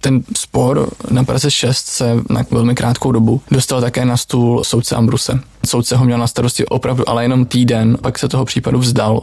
Ten 0.00 0.22
spor 0.36 0.90
na 1.10 1.24
Praze 1.24 1.50
6 1.50 1.86
se 1.86 2.14
na 2.30 2.44
velmi 2.50 2.74
krátkou 2.74 3.12
dobu 3.12 3.40
dostal 3.50 3.80
také 3.80 4.04
na 4.04 4.16
stůl 4.16 4.64
soudce 4.64 4.96
Ambruse. 4.96 5.40
Soudce 5.66 5.96
ho 5.96 6.04
měl 6.04 6.18
na 6.18 6.26
starosti 6.26 6.66
opravdu 6.66 7.08
ale 7.08 7.24
jenom 7.24 7.46
týden, 7.46 7.98
pak 8.02 8.18
se 8.18 8.28
toho 8.28 8.44
případu 8.44 8.78
vzdal. 8.78 9.20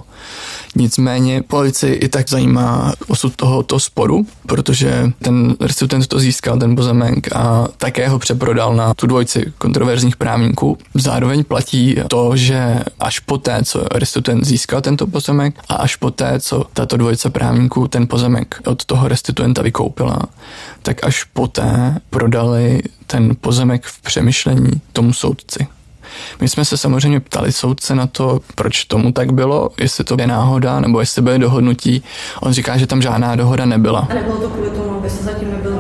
Nicméně 0.75 1.41
policii 1.41 1.93
i 1.93 2.09
tak 2.09 2.29
zajímá 2.29 2.93
osud 3.07 3.35
tohoto 3.35 3.79
sporu, 3.79 4.25
protože 4.45 5.11
ten 5.19 5.55
restituent 5.61 6.07
to 6.07 6.19
získal, 6.19 6.59
ten 6.59 6.75
pozemek, 6.75 7.35
a 7.35 7.67
také 7.77 8.07
ho 8.07 8.19
přeprodal 8.19 8.75
na 8.75 8.93
tu 8.93 9.07
dvojici 9.07 9.53
kontroverzních 9.57 10.17
právníků. 10.17 10.77
Zároveň 10.93 11.43
platí 11.43 11.95
to, 12.07 12.35
že 12.35 12.79
až 12.99 13.19
poté, 13.19 13.59
co 13.63 13.85
restituent 13.91 14.45
získal 14.45 14.81
tento 14.81 15.07
pozemek 15.07 15.59
a 15.69 15.73
až 15.73 15.95
poté, 15.95 16.39
co 16.39 16.65
tato 16.73 16.97
dvojice 16.97 17.29
právníků 17.29 17.87
ten 17.87 18.07
pozemek 18.07 18.61
od 18.65 18.85
toho 18.85 19.07
restituenta 19.07 19.61
vykoupila, 19.61 20.19
tak 20.81 21.03
až 21.03 21.23
poté 21.23 21.99
prodali 22.09 22.81
ten 23.07 23.35
pozemek 23.41 23.85
v 23.85 24.01
přemýšlení 24.01 24.71
tomu 24.93 25.13
soudci. 25.13 25.67
My 26.41 26.49
jsme 26.49 26.65
se 26.65 26.77
samozřejmě 26.77 27.19
ptali 27.19 27.51
soudce 27.51 27.95
na 27.95 28.07
to, 28.07 28.39
proč 28.55 28.85
tomu 28.85 29.11
tak 29.11 29.33
bylo, 29.33 29.69
jestli 29.79 30.03
to 30.03 30.15
je 30.19 30.27
náhoda, 30.27 30.79
nebo 30.79 30.99
jestli 30.99 31.21
byly 31.21 31.39
dohodnutí. 31.39 32.03
On 32.41 32.53
říká, 32.53 32.77
že 32.77 32.87
tam 32.87 33.01
žádná 33.01 33.35
dohoda 33.35 33.65
nebyla. 33.65 34.07
A 34.09 34.13
nebylo 34.13 34.37
to 34.37 34.49
kvůli 34.49 34.69
tomu, 34.69 34.97
aby 34.97 35.09
se 35.09 35.23
zatím 35.23 35.51
nebyl 35.51 35.74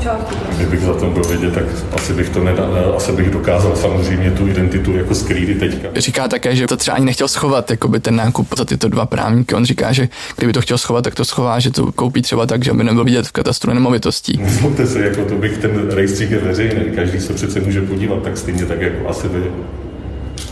počátku? 0.00 0.34
Kdybych 0.56 0.80
za 0.80 0.94
tom 0.94 1.12
byl 1.12 1.24
vidět, 1.24 1.54
tak 1.54 1.64
asi 1.92 2.12
bych 2.12 2.28
to 2.28 2.44
nedal, 2.44 2.94
asi 2.96 3.12
bych 3.12 3.30
dokázal 3.30 3.76
samozřejmě 3.76 4.30
tu 4.30 4.48
identitu 4.48 4.96
jako 4.96 5.14
skrýt 5.14 5.58
teďka. 5.58 5.88
Říká 5.96 6.28
také, 6.28 6.56
že 6.56 6.66
to 6.66 6.76
třeba 6.76 6.96
ani 6.96 7.06
nechtěl 7.06 7.28
schovat, 7.28 7.70
jako 7.70 7.88
by 7.88 8.00
ten 8.00 8.16
nákup 8.16 8.48
za 8.58 8.64
tyto 8.64 8.88
dva 8.88 9.06
právníky. 9.06 9.54
On 9.54 9.64
říká, 9.64 9.92
že 9.92 10.08
kdyby 10.36 10.52
to 10.52 10.60
chtěl 10.60 10.78
schovat, 10.78 11.04
tak 11.04 11.14
to 11.14 11.24
schová, 11.24 11.58
že 11.58 11.70
to 11.70 11.92
koupí 11.92 12.22
třeba 12.22 12.46
tak, 12.46 12.64
že 12.64 12.72
by 12.72 12.84
nebyl 12.84 13.04
vidět 13.04 13.26
v 13.26 13.32
katastru 13.32 13.74
nemovitostí. 13.74 14.38
Nezlobte 14.42 14.86
se, 14.86 15.00
jako 15.00 15.24
to 15.24 15.34
bych 15.34 15.58
ten 15.58 15.88
rejstřík 15.90 16.30
je 16.30 16.38
veřejný, 16.38 16.84
každý 16.94 17.20
se 17.20 17.32
přece 17.32 17.60
může 17.60 17.82
podívat, 17.82 18.22
tak 18.22 18.36
stejně 18.36 18.66
tak 18.66 18.80
jako 18.80 19.08
asi 19.08 19.28
vy 19.28 19.42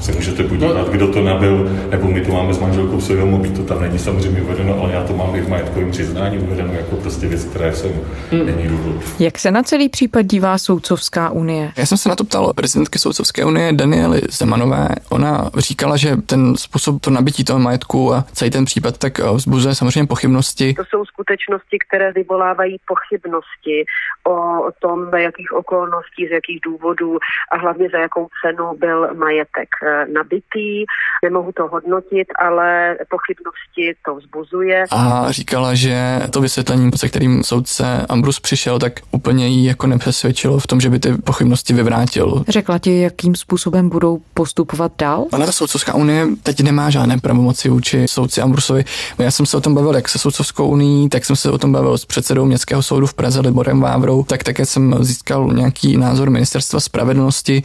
se 0.00 0.12
můžete 0.12 0.42
podívat, 0.42 0.88
kdo 0.88 1.12
to 1.12 1.20
nabil, 1.20 1.70
nebo 1.90 2.08
my 2.08 2.20
to 2.20 2.32
máme 2.32 2.54
s 2.54 2.58
manželkou 2.58 3.00
svého 3.00 3.26
mobil, 3.26 3.50
to 3.50 3.62
tam 3.62 3.80
není 3.80 3.98
samozřejmě 3.98 4.42
uvedeno, 4.42 4.80
ale 4.82 4.92
já 4.92 5.04
to 5.04 5.12
mám 5.12 5.36
i 5.36 5.40
v 5.40 5.48
majetkovém 5.48 5.90
přiznání 5.90 6.38
uvedeno 6.38 6.72
jako 6.72 6.96
prostě 6.96 7.26
věc, 7.26 7.44
která 7.44 7.72
jsem 7.72 7.90
hmm. 8.30 8.46
není 8.46 8.68
důvod. 8.68 8.96
Jak 9.18 9.38
se 9.38 9.50
na 9.50 9.62
celý 9.62 9.88
případ 9.88 10.22
dívá 10.22 10.58
Soudcovská 10.58 11.30
unie? 11.30 11.72
Já 11.76 11.86
jsem 11.86 11.98
se 11.98 12.08
na 12.08 12.16
to 12.16 12.24
ptal 12.24 12.52
prezidentky 12.52 12.98
Soudcovské 12.98 13.44
unie 13.44 13.72
Daniely 13.72 14.20
Zemanové. 14.30 14.88
Ona 15.10 15.50
říkala, 15.56 15.96
že 15.96 16.16
ten 16.16 16.56
způsob 16.56 17.00
to 17.00 17.10
nabití 17.10 17.44
toho 17.44 17.58
majetku 17.58 18.14
a 18.14 18.24
celý 18.32 18.50
ten 18.50 18.64
případ 18.64 18.98
tak 18.98 19.20
eh, 19.20 19.22
vzbuzuje 19.32 19.74
samozřejmě 19.74 20.06
pochybnosti. 20.06 20.74
To 20.74 20.84
jsou 20.84 21.04
skutečnosti, 21.04 21.78
které 21.88 22.12
vyvolávají 22.12 22.76
pochybnosti 22.86 23.84
o 24.24 24.70
tom, 24.78 25.10
za 25.10 25.18
jakých 25.18 25.52
okolností, 25.52 26.26
z 26.28 26.30
jakých 26.30 26.60
důvodů 26.64 27.18
a 27.52 27.56
hlavně 27.56 27.88
za 27.88 27.98
jakou 27.98 28.28
cenu 28.42 28.76
byl 28.78 29.14
majetek 29.14 29.68
nabitý. 30.14 30.84
Nemohu 31.24 31.52
to 31.52 31.68
hodnotit, 31.68 32.28
ale 32.38 32.96
pochybnosti 33.10 33.94
to 34.06 34.14
vzbuzuje. 34.14 34.84
A 34.90 35.32
říkala, 35.32 35.74
že 35.74 36.20
to 36.30 36.40
vysvětlení, 36.40 36.90
se 36.96 37.08
kterým 37.08 37.44
soudce 37.44 38.06
Ambrus 38.08 38.40
přišel, 38.40 38.78
tak 38.78 38.92
úplně 39.10 39.48
jí 39.48 39.64
jako 39.64 39.86
nepřesvědčilo 39.86 40.58
v 40.58 40.66
tom, 40.66 40.80
že 40.80 40.90
by 40.90 40.98
ty 40.98 41.12
pochybnosti 41.12 41.72
vyvrátil. 41.72 42.44
Řekla 42.48 42.78
ti, 42.78 43.00
jakým 43.00 43.34
způsobem 43.34 43.88
budou 43.88 44.18
postupovat 44.34 44.92
dál? 44.98 45.26
Ona 45.32 45.46
ta 45.46 45.52
soudcovská 45.52 45.94
unie 45.94 46.26
teď 46.42 46.60
nemá 46.60 46.90
žádné 46.90 47.18
pravomoci 47.18 47.68
vůči 47.68 48.08
soudci 48.08 48.40
Ambrusovi. 48.40 48.84
Já 49.18 49.30
jsem 49.30 49.46
se 49.46 49.56
o 49.56 49.60
tom 49.60 49.74
bavil 49.74 49.94
jak 49.94 50.08
se 50.08 50.18
soudcovskou 50.18 50.68
unii, 50.68 51.08
tak 51.08 51.24
jsem 51.24 51.36
se 51.36 51.50
o 51.50 51.58
tom 51.58 51.72
bavil 51.72 51.98
s 51.98 52.04
předsedou 52.04 52.44
městského 52.44 52.82
soudu 52.82 53.06
v 53.06 53.14
Praze 53.14 53.40
Liborem 53.40 53.80
Vávrou, 53.80 54.24
tak 54.24 54.44
také 54.44 54.66
jsem 54.66 54.94
získal 55.00 55.48
nějaký 55.52 55.96
názor 55.96 56.30
ministerstva 56.30 56.80
spravedlnosti 56.80 57.62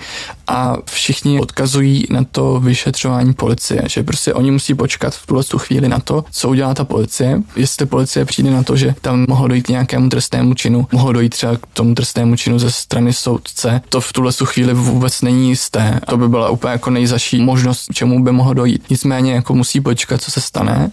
a 0.48 0.78
všichni 0.86 1.40
odkazují 1.42 2.06
na 2.14 2.24
to 2.32 2.60
vyšetřování 2.60 3.34
policie, 3.34 3.82
že 3.88 4.04
prostě 4.04 4.34
oni 4.34 4.52
musí 4.52 4.74
počkat 4.74 5.16
v 5.16 5.28
tuhle 5.28 5.44
tu 5.44 5.58
chvíli 5.58 5.90
na 5.90 6.00
to, 6.00 6.26
co 6.32 6.50
udělá 6.50 6.74
ta 6.74 6.84
policie. 6.84 7.42
Jestli 7.56 7.86
policie 7.86 8.26
přijde 8.26 8.52
na 8.52 8.64
to, 8.64 8.76
že 8.76 8.96
tam 9.02 9.26
mohlo 9.30 9.48
dojít 9.48 9.66
k 9.66 9.70
nějakému 9.70 10.10
trestnému 10.10 10.54
činu, 10.54 10.88
mohlo 10.92 11.14
dojít 11.14 11.30
třeba 11.30 11.58
k 11.58 11.66
tomu 11.74 11.96
trestnému 11.96 12.36
činu 12.36 12.60
ze 12.60 12.72
strany 12.72 13.14
soudce, 13.14 13.82
to 13.90 14.02
v 14.02 14.14
tuhle 14.14 14.34
tu 14.34 14.46
chvíli 14.46 14.74
vůbec 14.74 15.22
není 15.22 15.50
jisté. 15.50 16.00
To 16.10 16.18
by 16.18 16.30
byla 16.30 16.50
úplně 16.50 16.72
jako 16.72 16.90
nejzaší 16.90 17.42
možnost, 17.42 17.94
čemu 17.94 18.24
by 18.24 18.32
mohlo 18.32 18.54
dojít. 18.54 18.90
Nicméně 18.90 19.34
jako 19.34 19.54
musí 19.54 19.82
počkat, 19.82 20.22
co 20.22 20.32
se 20.32 20.42
stane. 20.42 20.92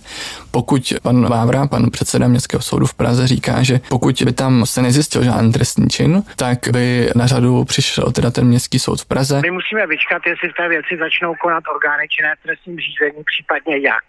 Pokud 0.50 0.92
pan 1.02 1.28
Vávra, 1.28 1.66
pan 1.66 1.90
předseda 1.90 2.28
městského 2.28 2.62
soudu 2.62 2.86
v 2.86 2.94
Praze 2.94 3.26
říká, 3.26 3.62
že 3.62 3.80
pokud 3.88 4.22
by 4.24 4.32
tam 4.32 4.66
se 4.66 4.82
nezjistil 4.82 5.24
žádný 5.24 5.52
trestný 5.52 5.88
čin, 5.88 6.22
tak 6.36 6.68
by 6.72 7.10
na 7.14 7.26
řadu 7.26 7.64
přišel 7.64 8.12
teda 8.12 8.30
ten 8.30 8.46
městský 8.46 8.78
soud 8.78 9.00
v 9.00 9.04
Praze. 9.04 9.40
My 9.42 9.50
musíme 9.50 9.86
vyčkat, 9.86 10.22
jestli 10.26 10.48
v 10.48 10.56
té 10.56 10.68
věci 10.68 10.96
začnou 11.10 11.34
konat 11.34 11.64
orgány 11.74 12.08
činné 12.08 12.34
trestním 12.42 12.78
řízení, 12.78 13.24
případně 13.24 13.78
jak. 13.78 14.04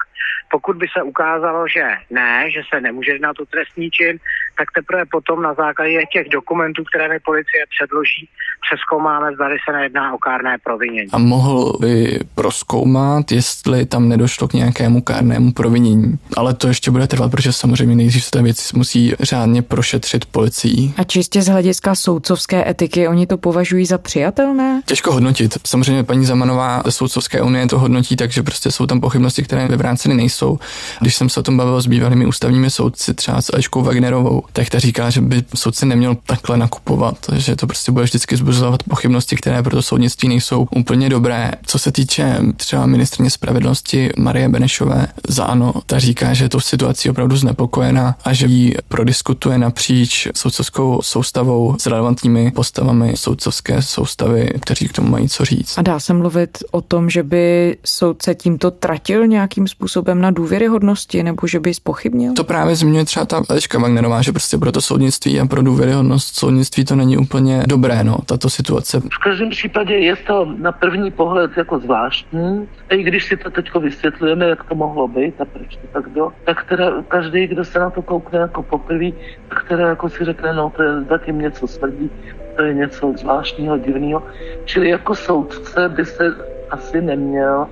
Pokud 0.52 0.78
by 0.78 0.88
se 0.98 1.04
ukázalo, 1.04 1.68
že 1.68 1.84
ne, 2.10 2.52
že 2.52 2.62
se 2.70 2.82
nemůže 2.82 3.20
na 3.20 3.34
tu 3.34 3.46
trestní 3.46 3.92
čin, 3.92 4.18
tak 4.62 4.70
teprve 4.78 5.04
potom 5.12 5.42
na 5.42 5.54
základě 5.54 5.98
těch 6.14 6.30
dokumentů, 6.30 6.84
které 6.90 7.10
mi 7.14 7.20
policie 7.26 7.62
předloží, 7.76 8.24
přeskoumáme, 8.66 9.28
zda 9.36 9.46
se 9.66 9.72
nejedná 9.78 10.14
o 10.14 10.18
kárné 10.18 10.58
provinění. 10.64 11.12
A 11.12 11.18
mohl 11.18 11.78
by 11.80 12.20
proskoumat, 12.36 13.32
jestli 13.32 13.86
tam 13.86 14.10
nedošlo 14.10 14.48
k 14.48 14.54
nějakému 14.54 15.02
kárnému 15.02 15.52
provinění. 15.52 16.20
Ale 16.38 16.54
to 16.54 16.68
ještě 16.68 16.92
bude 16.92 17.08
trvat, 17.08 17.32
protože 17.32 17.54
samozřejmě 17.54 17.96
nejdřív 17.96 18.24
se 18.24 18.32
ta 18.32 18.42
věc 18.42 18.74
musí 18.74 19.14
řádně 19.20 19.62
prošetřit 19.62 20.26
policií. 20.26 20.94
A 20.98 21.04
čistě 21.04 21.42
z 21.42 21.48
hlediska 21.48 21.96
soudcovské 21.96 22.70
etiky 22.70 23.08
oni 23.08 23.28
to 23.28 23.38
považují 23.38 23.86
za 23.86 23.98
přijatelné? 23.98 24.82
Těžko 24.86 25.14
hodnotit. 25.14 25.58
Samozřejmě 25.68 26.04
paní 26.04 26.26
Zamanová 26.26 26.82
ze 26.86 26.92
soudcovské 26.92 27.42
unie 27.42 27.68
to 27.68 27.80
hodnotí, 27.80 28.16
takže 28.16 28.44
prostě 28.44 28.72
jsou 28.72 28.86
tam 28.86 29.02
pochybnosti, 29.02 29.44
které 29.44 29.68
vyvráceny 29.68 30.16
nejsou. 30.16 30.60
Když 31.02 31.16
jsem 31.16 31.30
se 31.30 31.40
o 31.40 31.44
tom 31.44 31.58
bavil 31.58 31.82
s 31.82 31.88
bývalými 31.88 32.26
ústavními 32.26 32.70
soudci, 32.70 33.14
třeba 33.14 33.42
s 33.42 33.54
Ačkou 33.54 33.82
Wagnerovou, 33.82 34.44
tak 34.54 34.70
ta 34.70 34.80
říká, 34.80 35.10
že 35.10 35.22
by 35.22 35.44
soudce 35.56 35.86
neměl 35.86 36.18
takhle 36.26 36.58
nakupovat, 36.58 37.16
že 37.36 37.56
to 37.56 37.68
prostě 37.68 37.92
bude 37.92 38.06
vždycky 38.06 38.38
zbuzovat 38.38 38.84
pochybnosti, 38.84 39.36
které 39.36 39.64
pro 39.64 39.76
to 39.76 39.82
soudnictví 39.82 40.30
nejsou 40.30 40.68
úplně 40.76 41.10
dobré. 41.10 41.52
Co 41.66 41.80
se 41.80 41.92
týče 41.92 42.38
třeba 42.58 42.86
ministrně 42.86 43.30
spravedlnosti 43.30 44.10
Marie 44.18 44.50
Benešové 44.50 45.08
za 45.28 45.44
ANO, 45.44 45.74
ta 45.86 46.00
říká, 46.00 46.34
že 46.34 46.46
je 46.46 46.50
to 46.50 46.60
situací 46.60 47.10
opravdu 47.10 47.38
znepokojená 47.38 48.16
a 48.24 48.34
že 48.34 48.46
ji 48.46 48.76
prodiskutuje 48.88 49.58
napříč 49.58 50.28
soudcovskou 50.36 51.02
soustavou 51.02 51.76
s 51.80 51.86
relevantními 51.86 52.52
postavami 52.52 53.14
soudcovské 53.16 53.82
soustavy, 53.82 54.50
kteří 54.60 54.88
k 54.88 54.94
tomu 54.94 55.10
mají 55.10 55.30
co 55.30 55.46
říct. 55.46 55.78
A 55.78 55.82
dá 55.82 56.00
se 56.00 56.14
mluvit 56.14 56.58
o 56.72 56.82
tom, 56.82 57.10
že 57.10 57.24
by 57.24 57.78
soudce 57.86 58.36
tímto 58.36 58.72
tratil 58.72 59.28
nějakým 59.28 59.68
způsobem 59.68 60.22
na 60.22 60.32
důvěryhodnosti 60.32 61.24
nebo 61.24 61.48
že 61.48 61.60
by 61.60 61.74
spochybnil? 61.74 62.34
To 62.34 62.44
právě 62.44 62.76
zmiňuje 62.76 63.06
třeba 63.06 63.26
ta 63.26 63.44
Eliška 63.50 63.80
Wagnerová, 63.80 64.22
že 64.22 64.32
prostě 64.42 64.58
pro 64.58 64.72
to 64.72 64.82
soudnictví 64.82 65.40
a 65.40 65.46
pro 65.46 65.62
důvěryhodnost 65.62 66.36
soudnictví 66.36 66.86
to 66.86 66.96
není 66.96 67.18
úplně 67.18 67.64
dobré, 67.68 68.04
no, 68.04 68.18
tato 68.26 68.50
situace. 68.50 69.00
V 69.00 69.24
každém 69.24 69.50
případě 69.50 69.98
je 69.98 70.16
to 70.16 70.46
na 70.58 70.72
první 70.72 71.12
pohled 71.12 71.52
jako 71.58 71.80
zvláštní, 71.80 72.68
i 72.90 73.04
když 73.04 73.26
si 73.26 73.38
to 73.38 73.52
teď 73.52 73.66
vysvětlujeme, 73.76 74.46
jak 74.46 74.64
to 74.64 74.76
mohlo 74.76 75.08
být 75.08 75.42
a 75.42 75.46
proč 75.46 75.76
to 75.76 75.88
tak 75.94 76.08
bylo, 76.08 76.34
tak 76.46 76.66
teda 76.70 76.92
každý, 77.08 77.48
kdo 77.48 77.66
se 77.66 77.80
na 77.80 77.90
to 77.90 78.02
koukne 78.02 78.40
jako 78.40 78.64
poprvé, 78.64 79.12
tak 79.50 79.66
teda 79.70 79.90
jako 79.90 80.10
si 80.10 80.26
řekne, 80.26 80.54
no 80.54 80.74
to 80.76 80.84
je 80.84 81.04
zatím 81.10 81.40
něco 81.40 81.68
smrdí, 81.68 82.10
to 82.56 82.64
je 82.64 82.74
něco 82.74 83.14
zvláštního, 83.18 83.78
divného. 83.78 84.24
Čili 84.66 84.90
jako 84.90 85.16
soudce 85.16 85.90
by 85.90 86.06
se 86.06 86.24
asi 86.70 87.02
neměl 87.02 87.68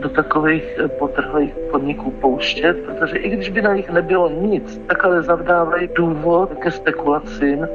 do 0.00 0.08
takových 0.08 0.64
eh, 0.78 0.88
potrhlých 0.88 1.54
podniků 1.70 2.10
pouštět, 2.10 2.76
protože 2.86 3.18
i 3.18 3.28
když 3.30 3.48
by 3.48 3.62
na 3.62 3.74
nich 3.74 3.90
nebylo 3.90 4.30
nic, 4.30 4.80
tak 4.86 5.04
ale 5.04 5.22
zavdávají 5.22 5.88
důvod 5.94 6.54
ke 6.54 6.70
spekulacím, 6.70 7.68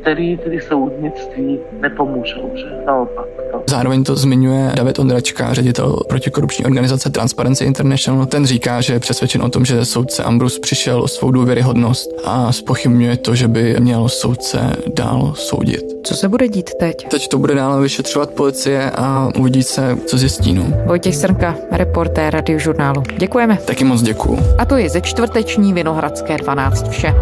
který 0.00 0.36
tedy 0.36 0.60
soudnictví 0.60 1.58
nepomůžou, 1.80 2.50
že 2.54 2.64
naopak. 2.86 3.26
To. 3.52 3.62
Zároveň 3.66 4.04
to 4.04 4.16
zmiňuje 4.16 4.72
David 4.76 4.98
Ondračka, 4.98 5.54
ředitel 5.54 5.96
protikorupční 6.08 6.64
organizace 6.64 7.10
Transparency 7.10 7.64
International. 7.64 8.26
Ten 8.26 8.46
říká, 8.46 8.80
že 8.80 8.92
je 8.92 9.00
přesvědčen 9.00 9.42
o 9.42 9.48
tom, 9.48 9.64
že 9.64 9.84
soudce 9.84 10.22
Ambrus 10.22 10.58
přišel 10.58 11.02
o 11.02 11.08
svou 11.08 11.30
důvěryhodnost 11.30 12.10
a 12.24 12.52
spochybňuje 12.52 13.16
to, 13.16 13.34
že 13.34 13.48
by 13.48 13.76
měl 13.80 14.08
soudce 14.08 14.76
dál 14.94 15.32
soudit. 15.36 15.84
Co 16.04 16.14
se 16.14 16.28
bude 16.28 16.48
dít 16.48 16.70
teď? 16.80 17.08
Teď 17.08 17.28
to 17.28 17.38
bude 17.38 17.54
dále 17.54 17.82
vyšetřovat 17.82 18.30
policie 18.30 18.90
a 18.90 19.28
uvidí 19.38 19.62
se, 19.62 19.96
co 20.06 20.18
zjistí. 20.18 20.52
No. 20.52 20.64
Vojtěch 20.86 21.16
Srnka, 21.16 21.56
reportér 21.70 22.34
radiožurnálu. 22.34 23.02
Děkujeme. 23.18 23.58
Taky 23.66 23.84
moc 23.84 24.02
děkuju. 24.02 24.38
A 24.58 24.64
to 24.64 24.76
je 24.76 24.90
ze 24.90 25.00
čtvrteční 25.00 25.72
Vinohradské 25.72 26.36
12 26.36 26.88
vše. 26.88 27.14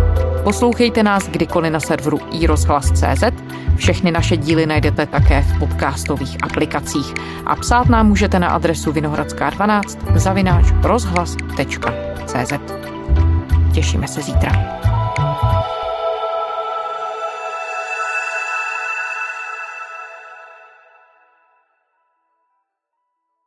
Poslouchejte 0.45 1.03
nás 1.03 1.29
kdykoliv 1.29 1.73
na 1.73 1.81
serveru 1.81 2.21
iRozhlas.cz. 2.33 3.25
Všechny 3.77 4.11
naše 4.11 4.37
díly 4.37 4.67
najdete 4.67 5.07
také 5.07 5.43
v 5.43 5.59
podcastových 5.59 6.37
aplikacích. 6.43 7.15
A 7.47 7.57
psát 7.57 7.89
nám 7.89 8.09
můžete 8.09 8.39
na 8.39 8.49
adresu 8.49 8.93
vinohradská 8.93 9.51
12 9.51 9.99
zavináč 10.15 10.67
rozhlas.cz. 10.83 12.53
Těšíme 13.75 14.09
se 14.09 14.23
zítra. 14.23 14.84